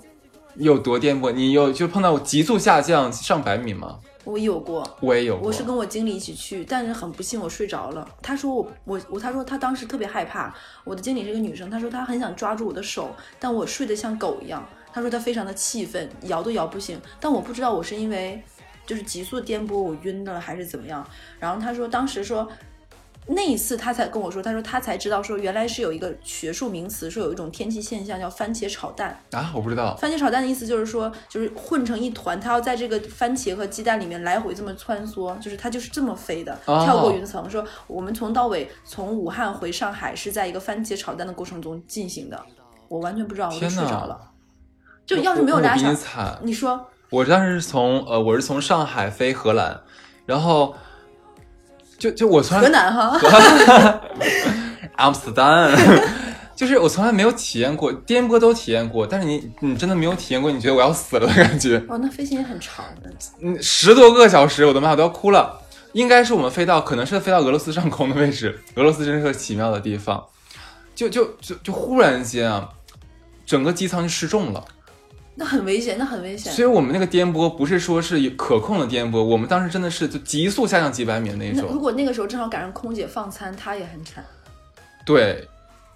[0.56, 1.32] 有多颠簸？
[1.32, 4.00] 你有就碰到急速下降上百米吗？
[4.24, 5.48] 我有过，我也有过。
[5.48, 8.06] 我是跟我经理一起去，但是很不幸我睡着了。
[8.20, 10.54] 他说我我我，他说他当时特别害怕。
[10.84, 14.68] 我的经理是个女生，她说她很想抓住我的手，但我睡得像狗一样。
[14.92, 17.00] 她说她非常的气愤，摇都摇不醒。
[17.18, 18.42] 但我不知道我是因为
[18.84, 21.06] 就是急速颠簸我晕了还是怎么样。
[21.38, 22.46] 然后他说当时说。
[23.30, 29.20] 那一次他才跟我说，他说他才知道说原来是有一个学术名词，说有一种天气现象叫番茄炒蛋。
[29.32, 29.94] 啊，我不知道。
[29.96, 37.48] 番茄炒蛋的意思就是说，就是混成一团，它要在这个番茄和鸡蛋里面来回这么穿梭，就是它就是这么飞的，哦跳过云层。
[37.50, 42.42] 说我们从到尾从武汉回上海是在一个番茄炒蛋的过程中进行的，
[42.88, 44.18] 我完全不知道，我就睡着了。
[45.04, 46.46] 就要是没有大家想，你。
[46.46, 49.80] 你说我当时是从呃，我是从上海飞荷兰，
[50.26, 50.74] 然后
[51.98, 54.00] 就就我从来河南哈，
[54.96, 55.76] 阿姆斯特丹，
[56.54, 65.60] 就是我从来没有体验过颠簸都体验过，但是你你真的没有体验过，你觉得我要死了的感觉，哦，那飞行也很长的，嗯，十多个小时，我的妈，我都要哭了。
[65.94, 68.60] 应该是我们飞到，可能是飞到俄罗斯上空的位置。
[68.74, 70.22] 俄罗斯真是个奇妙的地方，
[70.94, 72.68] 就就就就忽然间啊，
[73.46, 74.62] 整个机舱就失重了。
[75.40, 76.64] 那很危险，那很危险所。
[76.64, 81.80] 以我们那个颠簸不是说是可控的颠簸，我们当时真的是就急速下降几百米的那种如。
[81.80, 84.24] 果那个时候正好赶上空姐放餐，她也很惨。
[85.04, 85.48] 对，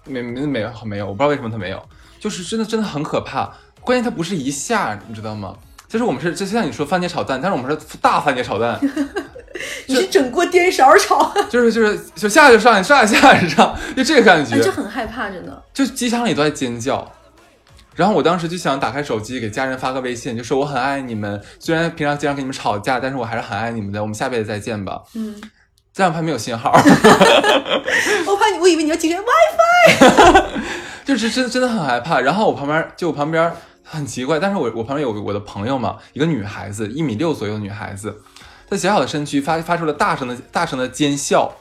[0.05, 1.85] 没没没有没有，我不知道为什么她没有，
[2.21, 3.53] 就是真的真的很可怕。
[3.81, 5.53] 关键它不是一下，你知道吗？
[5.89, 8.79] 就是我们是就像你说番茄炒蛋，但是我们是大番茄炒蛋，
[9.85, 14.71] 你是整锅颠勺炒， 就是就是就下就上，上下就上，就这个感哎，觉就。
[14.71, 15.63] 很害怕，真的。
[15.73, 17.11] 就机舱里都在尖叫。
[17.95, 25.01] 然后我当时就想打开手机给家人发个微信，就说我很爱你们，虽然平常经常跟你们吵架，但是我还是很爱你们的，我们下辈子再见吧。
[25.15, 25.39] 嗯，
[25.93, 26.71] 这样怕没有信号，
[28.27, 30.43] 我怕你，我以为你要提神 WiFi。
[31.05, 32.21] 就是真真的很害怕。
[32.21, 33.51] 然后我旁边就我旁边
[33.83, 38.21] 很奇怪，但是我我旁边有我的朋友嘛，一个女孩子，一米六左右的女孩子，
[38.69, 41.53] 她小小的身躯发发出了大声的大声的尖笑，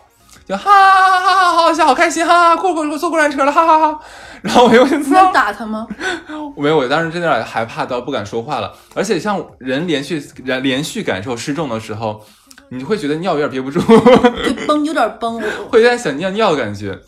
[0.46, 4.00] 就哈哈哈哈哈，好好笑，好开心，哈哈，过过坐过山车了，哈哈哈。
[4.42, 5.86] 然后我又你要打他吗？
[6.56, 8.72] 没有，我当时真的有点害怕到不敢说话了。
[8.94, 12.20] 而且像人连续连连续感受失重的时候，
[12.70, 15.40] 你会觉得尿有点憋不住，就 崩，有点崩。
[15.70, 16.98] 会有点想尿尿的感觉。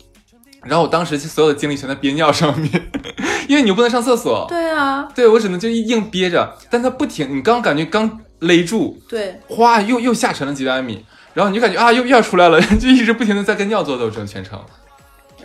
[0.63, 2.71] 然后我当时所有的精力全在憋尿上面，
[3.47, 14.59] 因为你又不能上厕所，对啊，对我只能就硬憋着，但它不停，你刚感觉刚勒住，对，哗，又又下沉了几百米，然后你就感觉啊，又又要出来了， 就一直不停的在跟尿做斗争，全程。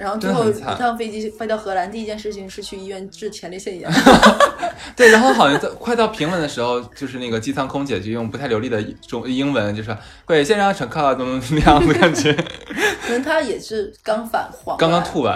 [0.01, 3.91] 然后最后一趟飞机飞到荷兰，第一件事情是去医院治前列腺炎。
[4.97, 12.33] 对，然后好像在快到平稳的时候，就是那个机舱空姐就用不太流利的中英文，就说“各位先生、乘客”怎么怎么样的感觉，
[13.07, 15.01] 可能他也是刚返 黄，刚刚。
[15.11, 15.35] 吐完，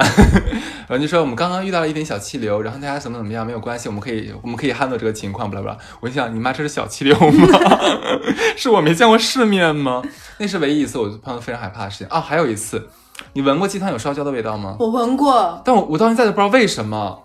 [0.87, 5.79] 然后就说我们刚刚遇到了一点小气流，然后大家怎么怎么样，没有关系，我们可以我们可以 handle 这个情况，巴拉巴拉。
[6.01, 7.59] 我就想，你妈这是小气流吗？
[8.57, 10.01] 是我没见过世面吗？
[10.39, 12.21] 那是唯一一次我碰到非常害怕的事情啊。
[12.21, 12.89] 还有一次，
[13.33, 14.77] 你闻过鸡汤有烧焦的味道吗？
[14.79, 17.23] 我闻过，但我我到现在都不知道为什么。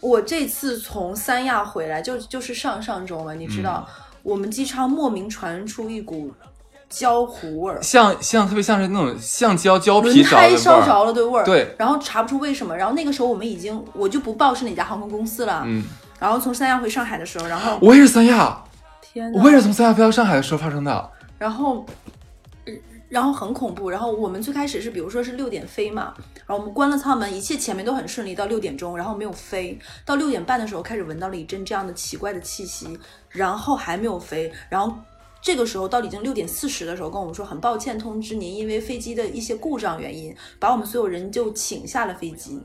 [0.00, 3.86] 我这次从三亚回来，就就是上上周嘛，你知道，
[4.22, 6.32] 我们机舱莫名传出一股
[6.88, 11.44] 焦糊味儿，像像特别像是那种橡胶胶轮胎烧，着了的味儿。
[11.44, 15.62] 对，然后查不出为什么，然后那个时候我们已经，我就不报是哪家航空公司了。
[15.66, 15.84] 嗯，
[16.18, 18.58] 然后从三亚回上海的时候，然后我也是三亚，
[19.02, 21.10] 天哪，我也是从三亚飞到上海的时候发生的。
[21.38, 21.94] 然后，呃
[23.10, 23.90] 然后很恐怖。
[23.90, 26.14] 然后我们最开始是，比如说是六点飞嘛，
[26.46, 34.96] 然后我们关了舱门，一切前面都很顺利，到六点钟，然后没有飞，到六点半的时候开始闻到了一阵这样的奇怪的气息，然后还没有飞，然后。
[35.42, 42.60] 这个时候到已经六点四十的时候，跟我们说很抱歉通知您，因为飞机的一些故障原因，把我们所有人就请下了飞机。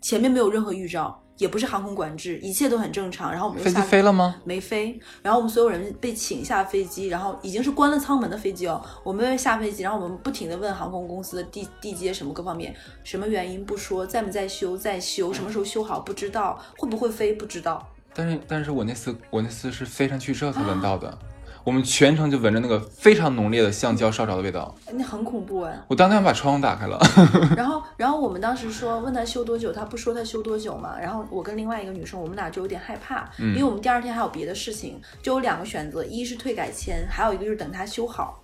[0.00, 3.30] 前面没有任何预兆，也不是航空管制，一切都很正常。
[3.30, 4.36] 然后我们就飞机飞了吗？
[4.44, 21.18] 没飞，然后我们所有人被请下飞机，然后已经是关了舱门的飞机哦，我们下飞机，然后我们不停的问航空公司的地地接什么各方面，什么原因不说，在没在修，在修，什么时候修好不知道，会不会飞不知道，但是但是我那次我那次是飞上去之后才闻到的。
[21.64, 24.74] 我们全程就闻着那个非常浓烈的橡胶烧着的味道。
[24.92, 25.78] 那很恐怖哎。
[25.88, 26.98] 我当天把窗户打开了。
[27.56, 30.98] 然后，然后我们当时说问他修多久，他不说他修多久嘛。
[30.98, 38.42] 然后我跟另外一个女生，我们俩就有点害怕，因为我们第二天还有别的事情，就有两个选择，一是退改签，还有一个就是等他修好。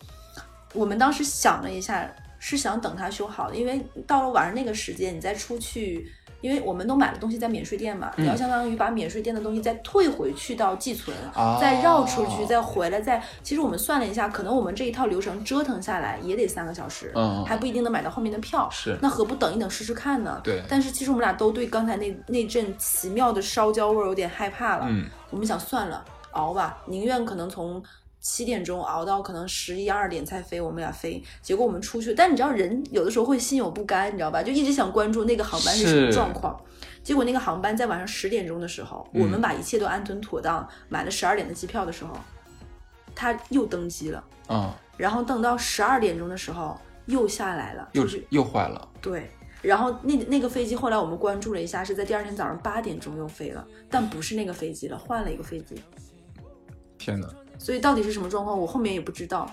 [0.75, 2.09] 我们当时想了一下，
[2.39, 6.07] 是想等他修好的，因为到了晚上那个时间，你再出去。
[6.41, 11.17] 因为我们都买了东西在免税店嘛，你要相当于把免税店的东西再退回去到寄存，
[11.61, 20.41] 再绕出去，再回来，再其实我们算了一下，可能我们这一套流程折腾下来也得三个小时，嗯，还不一定能买到后面的票，是，那何不等一等试试看呢？
[20.45, 20.63] 对。
[20.69, 27.83] 但是其实我们俩都对刚才那那阵奇妙的烧焦味有点害怕了，嗯，我们想算了，熬吧，宁愿可能从。
[28.29, 34.43] 七点钟熬到可能十一二点才飞，我们俩飞，结果我们出去，但你知道人有的时候会心有不甘，你知道吧？
[34.43, 36.61] 就一直想关注那个航班是什么状况。
[37.03, 42.15] 结果那个航班在晚上十点钟的时候，我们把一切都安顿妥当，买了十二点的机票的时候，
[43.15, 44.23] 他又登机了。
[44.51, 44.71] 嗯。
[44.99, 48.87] 然后等到十二点钟的时候又下来了，又是又坏了。
[49.01, 49.31] 对。
[49.63, 55.83] 然后那那个飞机后来我们关注了一下，是在第二天早上八点钟又飞了，但不是那个飞机了，换了一个飞机。
[56.99, 57.27] 天哪！
[57.59, 59.49] 所以到底是什么状况，我后面也不知道。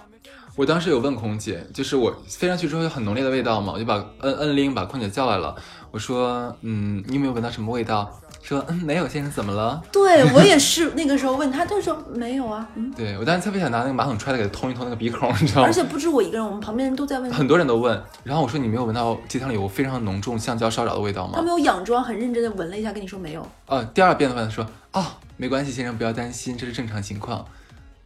[0.56, 5.54] 我当时有问空姐，就是我飞上去之后有很浓烈的味道嘛，我就把摁摁铃把空姐叫来了。
[5.92, 8.10] 我说，嗯，你有没有闻到什么味道？
[8.42, 9.82] 说，嗯，没有，先生，怎么了？
[9.92, 12.66] 对我也是那个时候问他，他说没有啊。
[12.76, 15.68] 嗯，对我当时特别想拿那个马桶揣子给他通一通那个鼻孔，你知道吗？
[15.68, 18.02] 而且不止我一个人，我们旁边人都在问，很多人都问。
[18.24, 21.34] 然后我说，你没有闻到机舱里有非常浓重橡胶烧着的味道吗？
[21.36, 23.46] 他没有佯装，很认真的闻了一下，跟你说没有。
[23.66, 25.04] 呃，第二遍的话他说，哦，
[25.36, 27.46] 没关系，先生不要担心，这是正常情况。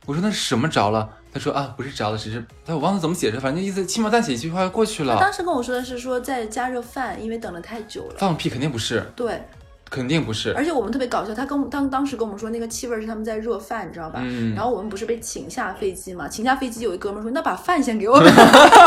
[0.05, 1.07] 我说那是什么着了？
[1.31, 5.13] 他说啊，不是着了，只是但我忘了怎么解释，反正意思轻描淡写一句话就过去了。
[5.15, 8.15] 他当时跟我说的是说在加热饭，因为等了太久了。
[8.17, 9.05] 放屁，肯定不是。
[9.15, 9.43] 对，
[9.91, 10.51] 肯定不是。
[10.55, 14.19] 而且我们特别搞笑，他跟当当时跟我们说那个气味是他们在热饭，你知道吧？
[14.23, 14.55] 嗯。
[14.55, 16.27] 然后我们不是被请下飞机嘛？
[16.27, 18.33] 请下飞机有一哥们说那把饭先给我们。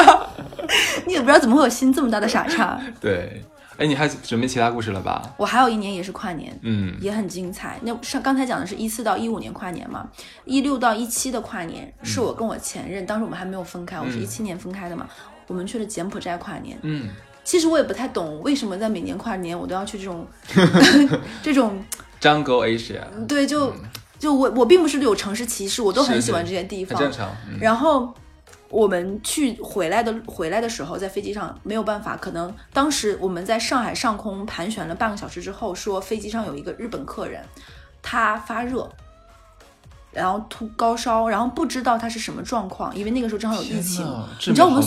[1.06, 2.80] 你也不知道怎么会有心这么大的傻叉。
[3.00, 3.44] 对。
[3.78, 5.34] 哎，你还准备其他故事了吧？
[5.36, 7.78] 我还有一年也是跨年，嗯，也很精彩。
[7.82, 10.06] 那上刚才讲的是一四到一五年跨年嘛，
[10.44, 15.08] 一六到一七的跨年是我跟我前任，当时我们还没有分开，我是一七年分开的嘛。
[15.46, 17.08] 我们去了柬埔寨跨年，嗯，
[17.44, 20.26] 其实我也不太懂为什么在每年跨年我都要去这种
[21.42, 21.82] 这种
[22.20, 23.72] Jungle Asia，对，就
[24.18, 27.30] 就我我并不是有城市歧视，我都很喜欢这些地方，正常。
[27.60, 28.14] 然后。
[28.72, 37.44] 我们去回来的回来的时候，在飞机上没有办法，可能当时我们在上海上空盘旋了半个小时之后，说飞机上有一个日本客人，
[38.00, 38.90] 他发热，
[40.10, 44.06] 然后突高烧，然后不知道他是什么状况，因为那个时候正好有疫情，
[44.46, 44.82] 你知道我们。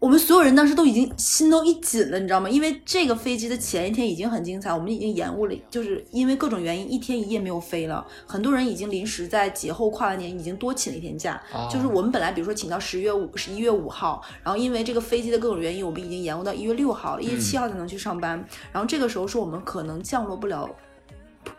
[0.00, 2.48] 我们所有人当时都已经心都一紧了，你知道吗？
[2.48, 8.06] 因为这个飞机的前一天已经很精彩，我们已经延误了，就是因为各种原因，一天一夜没有飞了。
[8.24, 18.38] 很多人已经临时在节后跨完年已经多请了一天假，就是我们本来比如说请到十月五十一月五号，然后因为这个飞机的各种原因，我们已经延误到一月六号了，一月七号才能去上班。
[18.70, 20.70] 然后这个时候是我们可能降落不了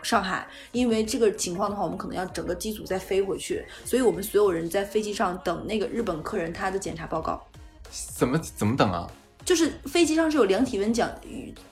[0.01, 7.43] 上海，因为这个情况的话，我们可能要整个机组再飞回去，所以我们所有人在飞机上等那个日本客人他的检查报告。
[7.89, 9.09] 怎么怎么等啊？
[9.45, 11.09] 就是飞机上是有量体温讲，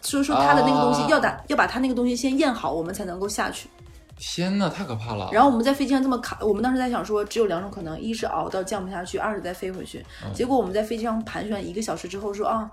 [0.02, 3.70] 说说他的那个东西要打，要把他那个东西先验好，我们才能够下去。
[4.18, 5.30] 天呐，太可怕了！
[5.32, 10.04] 然后我们在飞机上这么卡，我们当时在想说，只有两种可能：一是熬到降不下去，二是再飞回去。
[10.34, 12.68] 结果我们在飞机上盘旋一个小时之后，说啊，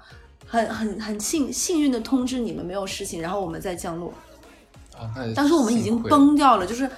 [0.46, 4.14] 很很很幸幸运的通知你们没有事情，然后我们再降落。
[5.34, 6.88] 当时我们已经崩掉了，就是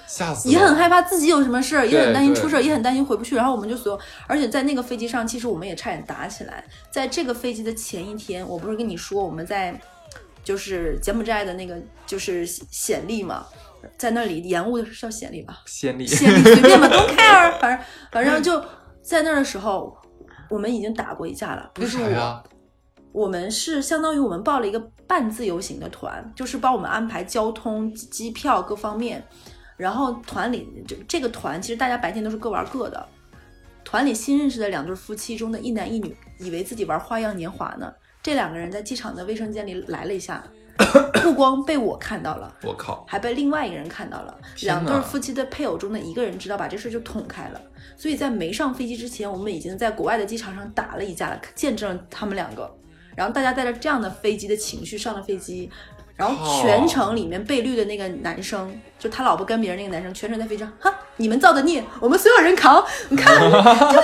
[0.44, 3.36] 也很害怕自己有什么事儿，也很担心出事儿，也很担心回不去。
[3.36, 6.64] 然后我们就所有，而且在那个飞机上，其实我们也差点打起来。
[6.90, 9.80] 在这个飞机的前一天，我不是跟你说我们在
[10.44, 11.76] 就是柬埔寨的那个
[12.06, 13.46] 就是暹粒嘛，
[13.98, 15.62] 在那里延误的是叫暹粒吧？
[15.66, 18.62] 暹粒，暹粒随便吧，Don't care，反正反正就
[19.02, 19.96] 在那儿的时候，
[20.48, 22.42] 我们已经打过一架了，不是我。
[23.16, 29.26] 我们是相当于我们报了一个半自由行的团，就是帮我们安排交通、机票各方面。
[29.78, 33.08] 然后团里这这个团其实大家白天都是各玩各的。
[33.82, 37.90] 团里新认识的两对夫妻中的一男一女，以为自己玩花样年华呢。
[38.22, 40.44] 这两个人在机场的卫生间里来了一下，
[41.22, 44.38] 不光被我看到了，我靠，还被另外一个人看到了。
[44.60, 47.60] 两对夫妻的配偶中的一个人知道把这事就捅开了。
[47.96, 52.70] 所以在没上飞机之前，我们已经在国外的机场上打了一架了，见证了他们两个。
[53.16, 55.68] 然后大家带着这样的飞机的情绪上了飞机，
[56.14, 64.00] 然后全程里面被绿的那个男生，就他老婆跟别人那个男生，全程在飞机上，哈，你们造的孽，我们所有人扛，你看， 就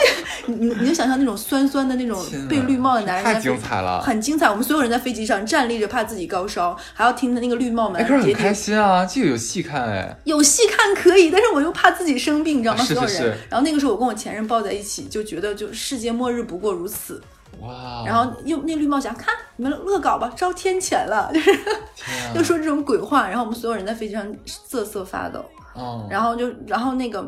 [0.46, 4.00] 你你你就想象那种酸酸的那种被绿帽的男人太精彩了。
[4.02, 4.50] 很精彩。
[4.50, 8.32] 我们所有人在飞机上站立着，怕自己高烧，还要听着那个绿帽们哎，可是很。
[8.32, 10.16] 开心啊，这个有戏看哎。
[10.24, 12.80] 有戏看可以，但是我又怕自己生病，你知道吗？
[12.80, 13.16] 啊是所有人。
[13.16, 17.22] 是是然后那个时候我跟我前任抱在一起，就觉得就世界末日不过如此。
[17.62, 21.54] 哇，然后又那绿帽侠，看你们恶搞吧，招天谴了， 就是
[21.94, 23.28] 天啊就说这种鬼话。
[23.28, 25.44] 然后我们所有人在飞机上瑟瑟发抖。
[25.74, 27.26] 哦，然后就然后那个，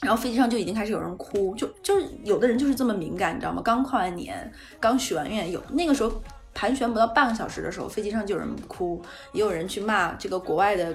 [0.00, 3.60] 然后飞机上就已经开始有人哭，就就是有的人就是这么敏感，你知道吗？
[3.64, 9.02] 刚跨完年，刚许完愿，有那个时候盘旋不到半个小时的时候，飞机上就有人哭，
[9.32, 10.94] 也有人去骂这个国外的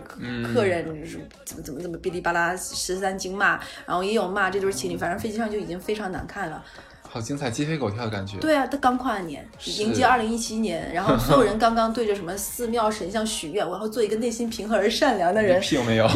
[0.54, 6.64] 客人是怎么怎么怎么哔哩吧啦十三经骂，然后也有骂这对情侣，反正飞机上就已经非常难看了。
[7.12, 8.38] 好精彩，鸡飞狗跳的感觉。
[8.38, 9.44] 对啊，他刚跨完年，
[9.80, 15.62] 迎接二零一七年，然后所有人 刚刚对着什么寺庙神像许愿，我要做一个内心平和而善良的人一。
[15.62, 16.08] 屁用没有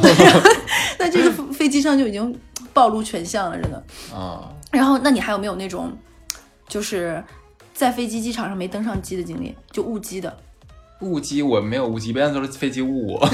[0.99, 2.39] 那这个飞机上就已经
[2.73, 3.83] 暴露全相了，真的。
[4.15, 4.47] 啊？
[4.71, 5.91] 然后，那你还有没有那种，
[6.67, 7.23] 就是
[7.73, 10.37] 在飞机机场上没登上机的经历，就误机的？
[11.01, 13.29] 误机我没有误机，别人都是飞机误我。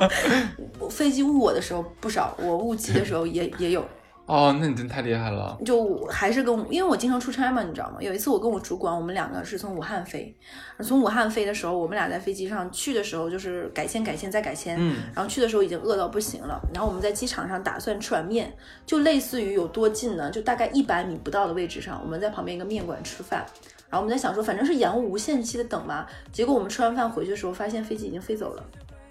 [0.80, 3.86] 我飞机误我的时候不少，我误机的时候也也有。
[4.26, 5.56] 哦，那你真太厉害了。
[5.64, 7.98] 就我还是跟我，因为我经常出差嘛，你知道吗？
[8.00, 10.36] 有一次我跟我主管，我们两个是从武汉飞，
[10.80, 18.52] 从武汉飞的时候，我们俩在飞机上去的时候就是改签、改签再改签，嗯，然后去的时候已经饿到不行了，然后我们在机场上打算吃碗面，
[18.84, 20.28] 就类似于有多近呢？
[20.28, 23.46] 就大概一百米不到的位置上，我们在旁边一个面馆吃饭，
[23.88, 26.04] 然后我们在想说，反正是延误无限期的等嘛。
[26.32, 28.64] 结果我们吃完饭回去的时候，发现飞机已经飞走了，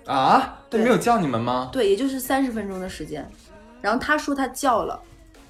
[0.05, 1.69] 啊，对没有叫你们吗？
[1.71, 3.25] 对，也就是三十分钟的时间。
[3.85, 4.99] 然后他说他叫了，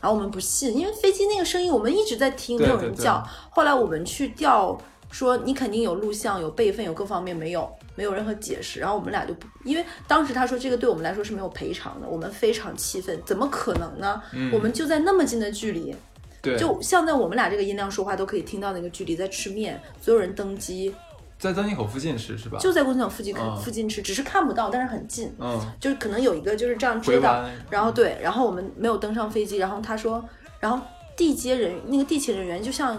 [0.02, 3.26] 然后我们不信，因为飞机那个声音我们一直在听，没对对对有人叫。
[3.50, 4.78] 后来我们去调，
[5.10, 8.82] 说你肯定有录像、有备份、有各方面没有，没有任何解释。
[8.82, 14.22] 然后我们俩就不，因为当时他说这个对我们来说是没有赔偿的，我们非常气愤，怎么可能呢？
[14.34, 15.96] 嗯我们就在那么近的距离，
[16.42, 20.94] 对，就像在我们俩这个音量说话都可以听到那个距离，在吃面，所有人登机，
[21.38, 22.58] 在登机口附近吃是吧？
[22.60, 25.34] 就在公交附近、嗯附近吃，只是看不到，但是很近。
[25.40, 30.24] 嗯，就是可能有一个就是这样知道，然后对，然后我们没有登上飞机，然后他说，
[30.60, 30.84] 然后
[31.16, 32.98] 地接人那个地勤人员就像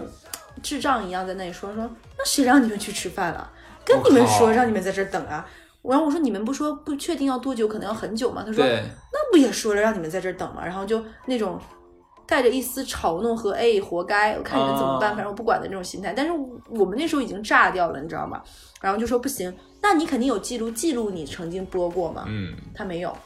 [0.63, 3.51] 智障一样在那里说说，那谁让你们去吃饭了？
[3.85, 5.47] 跟你们说让你们在这儿等啊。
[5.83, 8.43] 然后我说你们不说不确定要多久，可能要很久吗？
[8.45, 10.65] 他说，那不也说了让你们在这儿等吗？
[10.65, 11.61] 然后就那种
[12.27, 16.13] 带着一丝嘲弄和哎活该，我看你们怎么办，哦反正我不管的那种心态。
[16.13, 16.33] 但是
[16.69, 18.43] 我们那时候已经炸掉了，你知道吗？
[18.81, 22.25] 然后就说不行，那你肯定有记录，记录你曾经播过吗？
[22.27, 23.17] 嗯，他没有。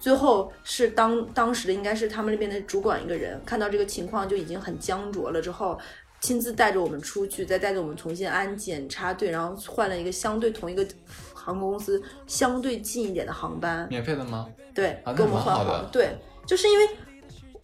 [0.00, 5.78] 最后是当当时的应该是他们那边的主管一个人看到这个情况就已经很僵着了，之后
[6.20, 10.86] 亲自带着我们出去，再带着我们重新安检插队，然后换了一个相对同一个
[11.32, 14.46] 航空公司相对近一点的航班，免费的吗？
[14.74, 15.84] 对，跟我们换蛮好的好。
[15.90, 16.88] 对，就是因为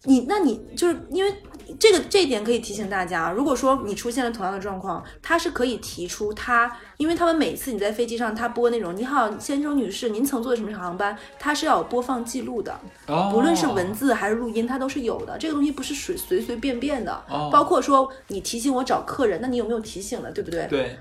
[0.05, 1.31] 你，那你就是因为
[1.79, 12.75] 这个这一点可以提醒大家，如果说你出现了同样的状况，他是可以提出他，因为他们每次你在飞机上他播那种“你好，先生女士，您曾坐的什么航班”，他是要有播放记录的，
[13.05, 15.37] 哦，不论是文字还是录音，它都是有的。
[15.37, 20.65] 这个东西不是随随随便便的，哦包括说你提醒我找客人，那你有没有提醒的，对不对？
[20.67, 20.97] 对，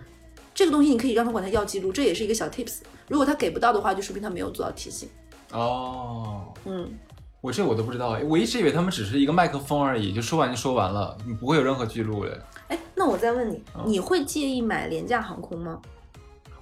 [0.54, 2.80] 这个东西你可以让他管他要记录，这也是一个小 tips。
[3.08, 5.08] 如果他给不到的话，就说明他没有做到提醒。
[5.52, 6.98] 哦，嗯。
[7.40, 12.38] 我这我都不知道，我一直以为他们只是一个麦克风而已，就说完就说完了，你不会有任何记录的。
[12.68, 15.80] 哎，那我再问你，嗯你会介意买廉价航空吗？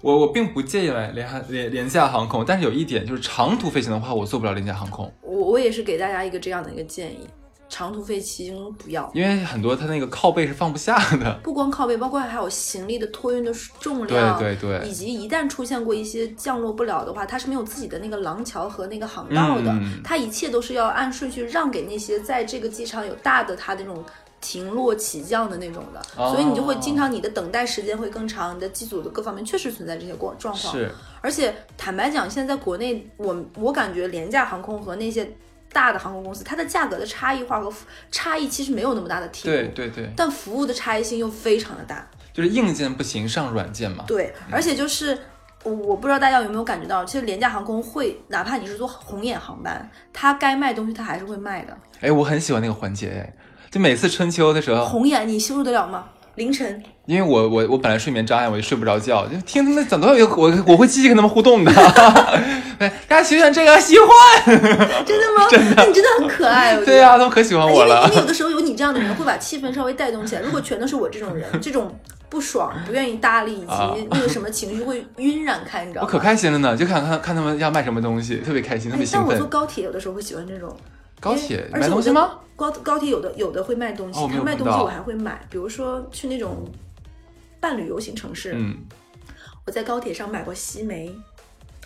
[0.01, 7.27] 我我并不介意买廉航廉廉价航空，但是有一点就是长途飞行的话，我做不了廉价航空，我我也是给大家一个这样的一个建议，
[7.69, 11.39] 长途飞行不要，因为很多它那个靠背是放不下的。
[11.43, 24.05] 不光靠背，包括还有行李的托运的重量，对对对以及一旦出现过一些降落不了的话，它是没有自己的那个廊桥和那个航道的，嗯它一切都是要按顺序让给那些在这个机场有大的它那种。
[24.41, 30.73] 停落起降的那种的，哦所以你就会经常你的等待时间会更长，你的机组的各方面确实存在这些过状况。
[30.73, 35.29] 是，而且坦白讲，现在在国内，我我感觉廉价航空和那些
[35.73, 37.73] 大的航空公司，它的价格的差异化和
[38.11, 42.07] 差异其实没有那么大的体对对对，但服务的差异性又非常的大。
[42.33, 44.05] 就是硬件不行，上软件嘛。
[44.07, 45.19] 对，而且就是
[45.65, 51.77] 我我不知道大家有没有感觉到，其实廉价航空会，哪怕你是坐红眼航班，它该卖东西它还是会卖的。
[52.01, 53.35] 哎，我很喜欢那个环节，哎，
[53.71, 56.05] 就每次春秋的时候，红眼你修得了吗？
[56.37, 61.73] 凌晨因为我我我本来睡眠障碍，我就睡不着觉，就听他们讲都有我我会积极跟他们互动的。
[62.79, 64.07] 对，大家喜欢这个，喜欢。
[65.05, 65.47] 真的吗？
[65.51, 66.77] 真的，那你真的很可爱。
[66.85, 68.21] 对呀、他们可喜欢我了因为因为。
[68.23, 70.43] 有的时候有你这样的人，会把气氛稍微带动起来。
[70.43, 71.99] 如果全都是我这种人，这种
[72.29, 76.07] 不爽、不愿意搭理以啊及那个什么情绪会晕染开，你知道吗？
[76.07, 79.47] 我可开心了呢，就看看看他们要卖什么东西，特别开心，特别哎，兴奋但我坐。
[79.49, 80.75] 高铁有的时候会喜欢这种，
[81.21, 82.39] 高铁买东西吗？？
[82.55, 86.71] 高高铁有的有的会卖东西，他卖东西我还会买，比如说去那种
[87.59, 88.77] 半旅游型城市，嗯。
[89.67, 91.15] 我在高铁上买过西梅，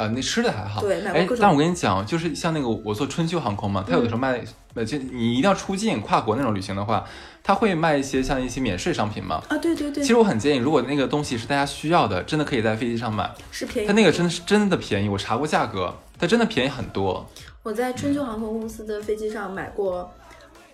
[0.02, 0.80] 啊，那吃的还好。
[0.80, 4.42] 对买过但我跟你讲，就是像那个我坐春秋航空嘛，它有的时候卖，
[4.74, 7.04] 呃，就你一定要出境跨国那种旅行的话，
[7.42, 9.42] 它会卖一些像一些免税商品嘛。
[9.48, 13.30] 啊，对对对，其实我很建议，如果那个东西是大家需要的，真的可以在飞机上买。
[13.50, 17.24] 是便宜它那个真的是真的便宜，我查过价格，它真的便宜很多。
[17.62, 20.10] 我在春秋航空公司的飞机上买过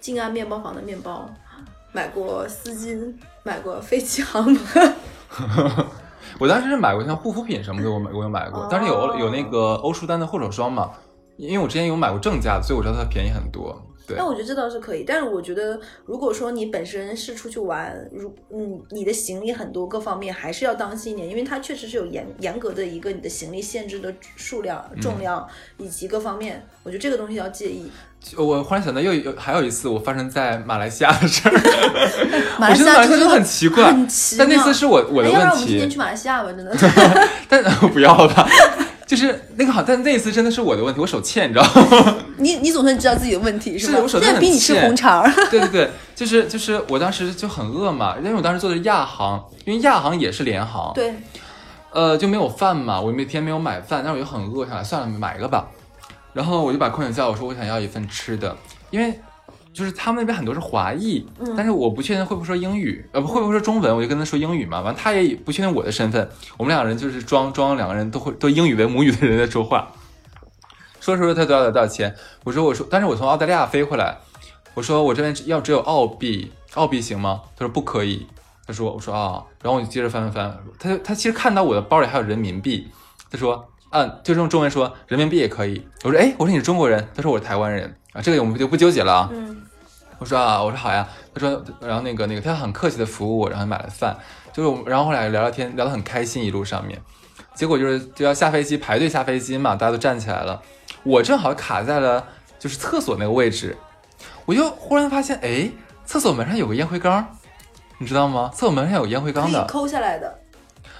[0.01, 1.29] 静安面包房的面包，
[1.93, 3.12] 买过丝巾，
[3.43, 4.95] 买过飞机航班。
[6.39, 10.91] 我当时是买过像护肤品什么的，我我有买过，但是有有那个欧舒丹的护手霜嘛，
[11.36, 13.76] 因为我之前有买过正价的，所以我知道它便宜很多。
[14.09, 25.46] 对那，我觉得这倒是可以，但是我觉得，如果说你本身是出去玩，如嗯，你的行李很多，各方面还是要当心一点，因为它确实是有严严格的一个你的行李限制的数量、嗯重量、
[25.76, 27.90] 以及各方面，我觉得这个东西要介意。
[28.36, 31.54] 我忽然想到又有还有一次我发生在马来西亚的事儿，
[32.59, 36.76] 马来西亚真的很奇怪，很奇但那妙次是我我的哎要不然我们今天，去马来西亚吧，真的。
[37.48, 38.48] 但 不要了吧。
[39.09, 42.16] 就是那个好，但那一次真的是我的问题，我手欠，你知道吗？
[42.36, 44.00] 你你总算知道自己的问题是吗？
[44.02, 45.24] 我手真的很那比你吃欠红肠。
[45.50, 51.14] 对对对，就是就是我当时就很饿嘛，因为我当时做的是亚航，因为亚航也是联航，对，
[51.90, 55.66] 呃，就没有饭嘛，我每天没有买饭，但是我就很饿，想来算了，买一个吧。
[56.34, 58.54] 然后我就把空姐叫，我说我想要一份吃的，
[58.90, 59.18] 因为
[59.79, 64.81] 就是他们那边很多是华裔，嗯但是我不确定会不会说英语，呃，会不会说中文，我就跟他说英语嘛。
[64.81, 69.93] 完，他也不确定我的身份，我们两个人就是装装两个人都会都英语为母语的人在说话。
[71.01, 72.12] 说着说着，他多少多少钱？
[72.43, 74.18] 我说我说，但是我从澳大利亚飞回来，
[74.74, 77.43] 我说我这边要只有澳币，澳币行吗？
[77.57, 78.26] 他说不可以。
[78.66, 82.89] 他说我说啊，然后我就接着翻翻翻，他就他其实看到我的包里还有人民币，
[83.31, 85.87] 他说嗯，就用中文说人民币也可以。
[86.05, 89.31] 我说哎，我说你是中国人，他说我是台湾人啊，这个我们就不纠结了啊。
[89.33, 89.62] 嗯，
[90.19, 91.07] 我说啊，我说好呀。
[91.35, 94.16] 他说，然后那个那个，他很客气的服务我，然后买了饭，
[94.53, 97.01] 就是然后我俩聊聊天，聊得很开心，一路上面。
[97.55, 100.61] 结果就是就要下飞机，排队下飞机嘛，大家都站起来了，
[101.05, 102.25] 我正好卡在了
[102.59, 103.77] 就是厕所那个位置，
[104.47, 105.71] 我就忽然发现，哎，
[106.05, 107.25] 厕所门上有个烟灰缸，
[107.99, 108.51] 你知道吗？
[108.53, 110.39] 厕所门上有烟灰缸的，以抠下来的，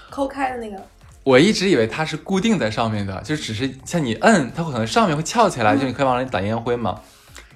[0.09, 0.81] 抠开的那个。
[1.23, 6.99] 我一直以为它是固定在上面的，就只是像你摁，它会可能上面会翘起来，就你可以往里打烟灰嘛。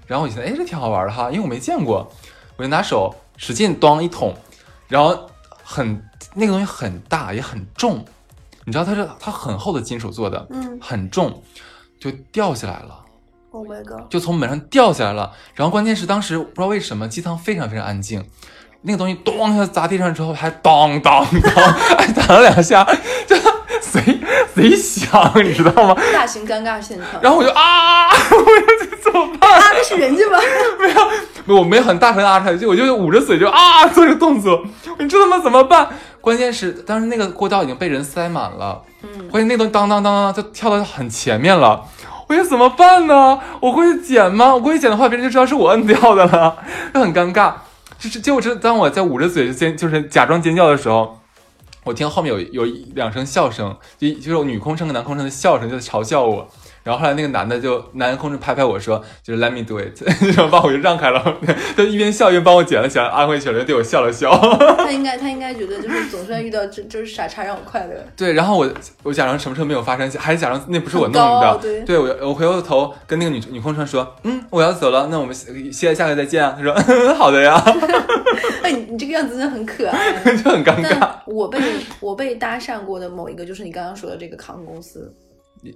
[0.07, 2.11] 然后我觉得，哎，这挺好玩的哈，因为我没见过，
[2.57, 4.33] 我就拿手使劲咣一捅，
[4.87, 5.29] 然后
[5.63, 8.03] 很那个东西很大也很重，
[8.65, 11.41] 你知道它是它很厚的金属做的，嗯很重，
[11.99, 12.99] 就掉下来了。
[13.51, 14.09] ，Oh my god！
[14.09, 15.31] 就从门上掉下来了。
[15.53, 18.27] 然后关键是当时不知道为什么机舱非常非常安静，
[18.81, 22.91] 那个东西咚一下砸地上之后还当当当，还打了两下，就
[24.55, 25.95] 贼贼响，你知道吗？
[26.13, 27.07] 大型尴尬现场。
[27.21, 29.51] 然后我就啊， 我就怎么办？
[29.59, 30.37] 啊，那是人家吗？
[30.79, 31.59] 没有？
[31.59, 34.63] 我没有很大声的啊出来，就我就捂着嘴就啊做这个动作，
[34.99, 35.39] 你知道吗？
[35.39, 35.87] 怎么办？
[36.21, 41.83] 关键是当时那个过道已经被人塞满了，嗯，关键那东西当当当当就跳到很前面了，
[42.29, 43.37] 我要怎么办呢？
[43.59, 44.53] 我过去捡吗？
[44.55, 46.55] 我过去捡的话，别人就知道是我摁掉的了，
[46.93, 47.51] 就很尴尬。
[47.99, 51.19] 就是结果这当我在捂着嘴尖，就是假装尖叫的时候，
[51.84, 56.47] 我听后面有有一两声笑声，就就是女空乘跟男空乘的笑声，就在嘲笑我。
[56.84, 60.01] 然后后来那个男的就男空乘拍拍我说，就是 Let me do it，
[60.36, 61.38] 然后把我就让开了，
[61.77, 64.38] 他一边笑一边帮我捡了起来，安慰起来，就对我笑了笑。
[64.77, 67.93] 他应该他应该觉得就是总算遇到这就是傻叉让我快乐。
[68.17, 68.69] 对，然后我
[69.01, 71.57] 我假装什么事没有发生，还是假装那不是我弄的。
[71.61, 75.34] 对对我我回过头跟那个女女空乘说，嗯，我要走了，那我们
[75.71, 76.53] 下下回再见啊。
[76.57, 77.63] 他说嗯好的呀，
[78.61, 80.13] 哎，你你这个样子真的很可爱。
[80.36, 81.09] 就很尴尬。
[81.26, 81.59] 但我被
[82.01, 85.13] 我被搭讪过的某一个就是你刚刚说的这个航空公司，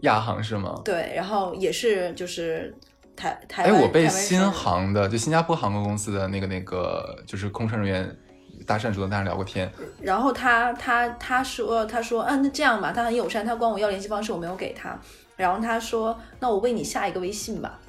[0.02, 0.82] 亚航是吗？
[0.84, 2.76] 对，然后也是就是
[3.16, 8.18] 台台哎，我被新航的，就新加坡航空公司的那个那个就是空乘人员
[8.66, 9.72] 搭讪，主动搭讪聊过天。
[10.02, 15.00] 然后他他他说他说啊、那这样吧，他很友善，他管我要联系方式，我没有给他。
[15.36, 17.80] 然后他说那我为你下一个微信吧。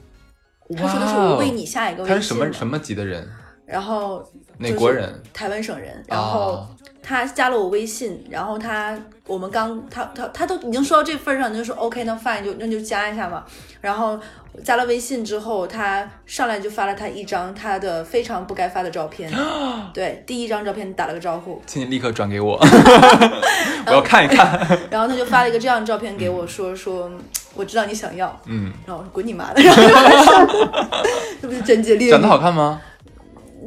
[0.76, 2.14] 他说的是我为你下一个微信吧。
[2.14, 3.26] 他是什么什么级的人？
[3.68, 4.24] 然后
[4.58, 5.22] 哪国人？
[5.32, 6.02] 台湾省人。
[6.08, 6.68] 然后啊
[7.00, 13.44] 他加了我微信，然后他我们刚他他他都已经说到这份儿上，就说 OK，那 fine 就那就加一下嘛。
[13.80, 14.18] 然后
[14.62, 19.32] 加了微信之后，他上来就发了他一张他的非常不该发的照片。
[19.94, 22.58] 对，第一张照片打了个招呼，请你立刻转给我，
[23.86, 24.60] 我要看一看。
[24.90, 27.10] 然后他就发了一个这样的照片给我说说，
[27.54, 28.38] 我知道你想要。
[28.44, 31.02] 嗯，然后我说滚你妈的，然后就把它
[31.40, 32.10] 这不是贞洁烈女？
[32.10, 32.82] 长得好看吗？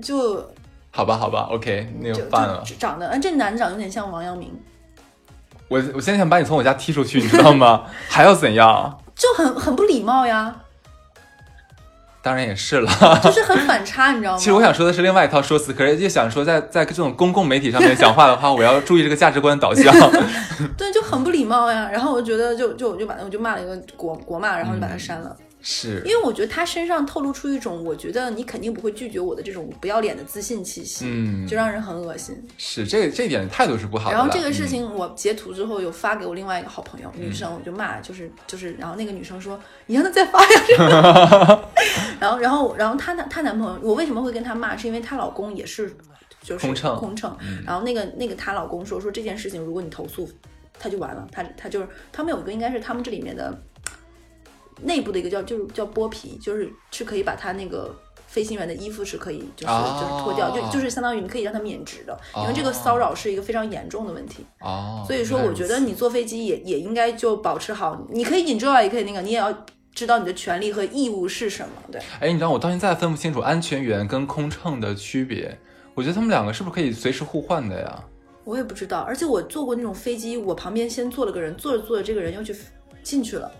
[0.01, 0.51] 就
[0.91, 2.63] 好吧，好吧，OK，那就就办了。
[2.79, 4.51] 长得，嗯，这男的长得有点像王阳明，
[5.67, 7.83] 我我现在想把你从我家踢出去，你知道吗？
[8.09, 8.99] 还要怎样？
[9.15, 10.55] 就很很不礼貌呀。
[12.23, 12.91] 当然也是了。
[13.23, 14.37] 就是很反差，你知道吗？
[14.37, 19.91] 其实我想说的是另外一套说辞，可是就想说在在这种公共媒体上面讲话的话，我要注意这个价值观导向。
[20.77, 21.89] 对，就很不礼貌呀。
[21.91, 25.35] 然后我觉得就就我就把我就骂了一个国国骂，然后就把他删了。
[25.61, 26.01] 是。
[26.05, 31.47] 因为我觉得他身上透露出一种，我觉得你肯定不会拒绝我的这种不要脸的自信气息，嗯。
[31.47, 32.35] 就让人很恶心。
[32.57, 34.15] 是，这这一点态度是不好的。
[34.15, 34.67] 然后这个事嗯。
[34.67, 40.49] 情我截图之后有发给我另外一个好朋友，女生，我就骂，就是就是，然后那个女生说你让她再发呀，
[42.19, 45.93] 然后然后然后她男她男朋友，我为什么会跟她骂，是因为她老公也是
[46.41, 50.27] 就是空乘空乘，然后那个那个她老公说说这件事情如果你投诉，
[50.79, 53.55] 他就完了，他他就是他们有一个应该是他们这里面的
[54.83, 57.93] 内部的一个叫就是叫剥皮，就是是可以把他那个。
[58.27, 64.45] 飞行员的衣服是可以，就是、哦就是脱掉，就就是相当于你可以让他免职的，因为这个骚扰是一个非常严重的问题。
[64.61, 69.53] 哦，所以说，我觉得你坐飞机也也应该就保持好，你可以 enjoy，也可以那个，你也要
[69.93, 71.73] 知道你的权利和义务是什么。
[71.91, 75.59] 对，哎，你知道我到现在分不清楚安全员跟空乘的区别，
[75.93, 78.01] 我觉得他们两个是不是可以随时互换的呀？
[78.45, 82.55] 我也不知道，而且我坐过那种飞机，我旁边先坐了个人，坐着坐着这个人又去
[83.03, 83.51] 进去了，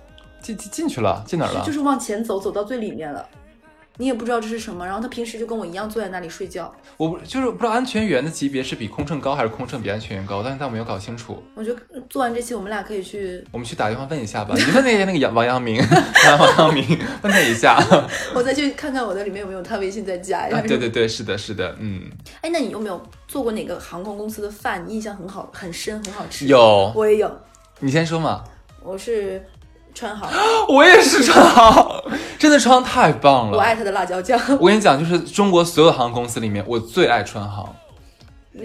[0.42, 1.64] 进进进去了，进哪儿了？
[1.66, 3.26] 就是往前走，走到最里面了。
[3.98, 6.74] 你也不知道这是什么，然后他平时就跟我一样坐在那里睡觉。
[6.98, 11.44] 我不就是不知道安全员的级别是比空乘高还是空乘比安全员高，但是但我没有搞清楚。
[11.54, 11.80] 我觉得
[12.10, 14.56] 做完这期，我们俩可以去，我们去打电话问一下吧。
[14.58, 15.78] 你问那个那个杨王阳明，
[16.40, 16.84] 王阳明
[17.22, 17.78] 问他一下。
[18.34, 20.58] 我再去看看我的里面有没有他微信再加一下。
[20.58, 22.10] 啊，对对对，是的，是的，嗯，
[22.42, 24.84] 哎，那你有没有做过哪个航空公司的饭？
[24.88, 27.30] 你印象很好、很深、很好吃？，有，我也有。
[27.80, 28.44] 你先说嘛。
[28.82, 29.46] 我是
[29.94, 30.30] 川航，
[30.68, 32.04] 我也是川航，
[32.40, 33.58] 真的川航太棒了。
[33.58, 34.40] 我爱它的辣椒酱。
[34.60, 37.76] 我跟你讲，就是中国所有航空公司里面，我最爱川航。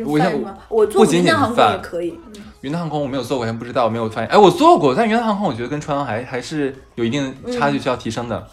[0.04, 0.56] 我饭吗？
[0.68, 2.18] 我坐不仅仅云南航空也可以。
[2.62, 4.26] 云南航空我没有做过，还不知道，我没有发现。
[4.28, 8.46] 哎，我做过，但云南航空我觉得跟川航还还是有一定差距需要提升的。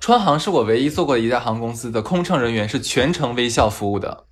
[0.00, 4.24] 川航是我唯一做过的一家航空公司的空乘人员是全程微笑服务的，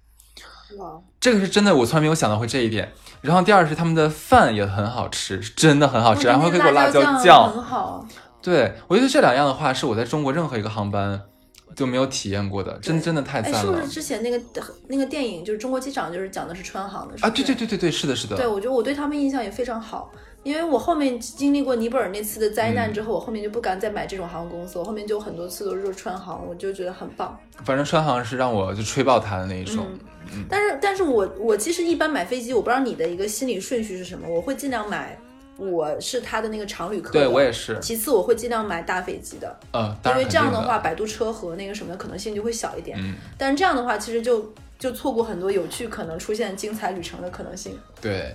[0.78, 0.90] 哇，
[1.24, 2.92] 这个是真的，我从来没有想到会这一点。
[3.22, 7.50] 然后第二是他们的饭也很好吃，是真的很好吃，然后会给我辣椒酱。
[7.50, 8.06] 很好。
[8.42, 11.18] 对，我觉得这两样的话是我在中国任何一个航班
[11.74, 14.38] 就没有体验过的，真真的太哎，赞了是不是之前那个
[14.88, 17.16] 那个电影就是《中国机长》，就是讲的是川航的？
[17.16, 17.30] 是啊！
[17.30, 18.36] 对对对对对，是的，是的。
[18.36, 20.12] 对，我觉得我对他们印象也非常好，
[20.44, 27.36] 因为我后面经历过尼泊尔那次的灾难之后，我后面就不敢再买这种航空公司，我后面就很多次都是川航，我就觉得很棒。
[27.64, 29.86] 反正川航是让我就吹爆它的那一种。
[30.32, 35.18] 嗯，但是但是我我其实一般买飞机，我不知道你的一个心理顺序是什么，我会尽量买
[35.56, 42.98] 我是他的那个常旅客，对我也是，其次我会尽量买大飞机的，呃，因为这样的话，摆渡车和那个什么的可能性就会小一点。
[43.00, 47.78] 嗯，但是这样的话，其实就就错过很多有趣可能出现精彩旅程的可能性。
[48.00, 48.34] 对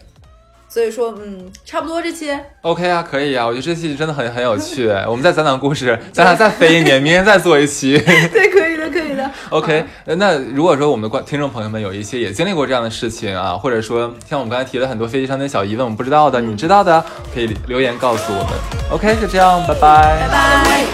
[0.71, 4.87] 所以说，嗯，差不多这期 OK 啊，可以啊，我觉得这期真的很很有趣。
[5.09, 7.97] 我们再攒攒故事，咱俩再飞一年，明天再做一期，
[8.31, 9.29] 对，可以的，可以的。
[9.49, 17.03] OK，、那如果说我们的观听众朋友们有一些也经历过这样的事情啊，或者说像我们刚才提了很多飞机上的小疑问，我们不知道的，你知道的，
[17.33, 18.47] 可以留言告诉我们。
[18.91, 20.85] OK，就这样，拜拜，拜拜。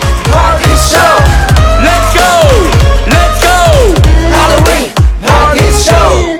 [4.31, 6.34] Halloween party show.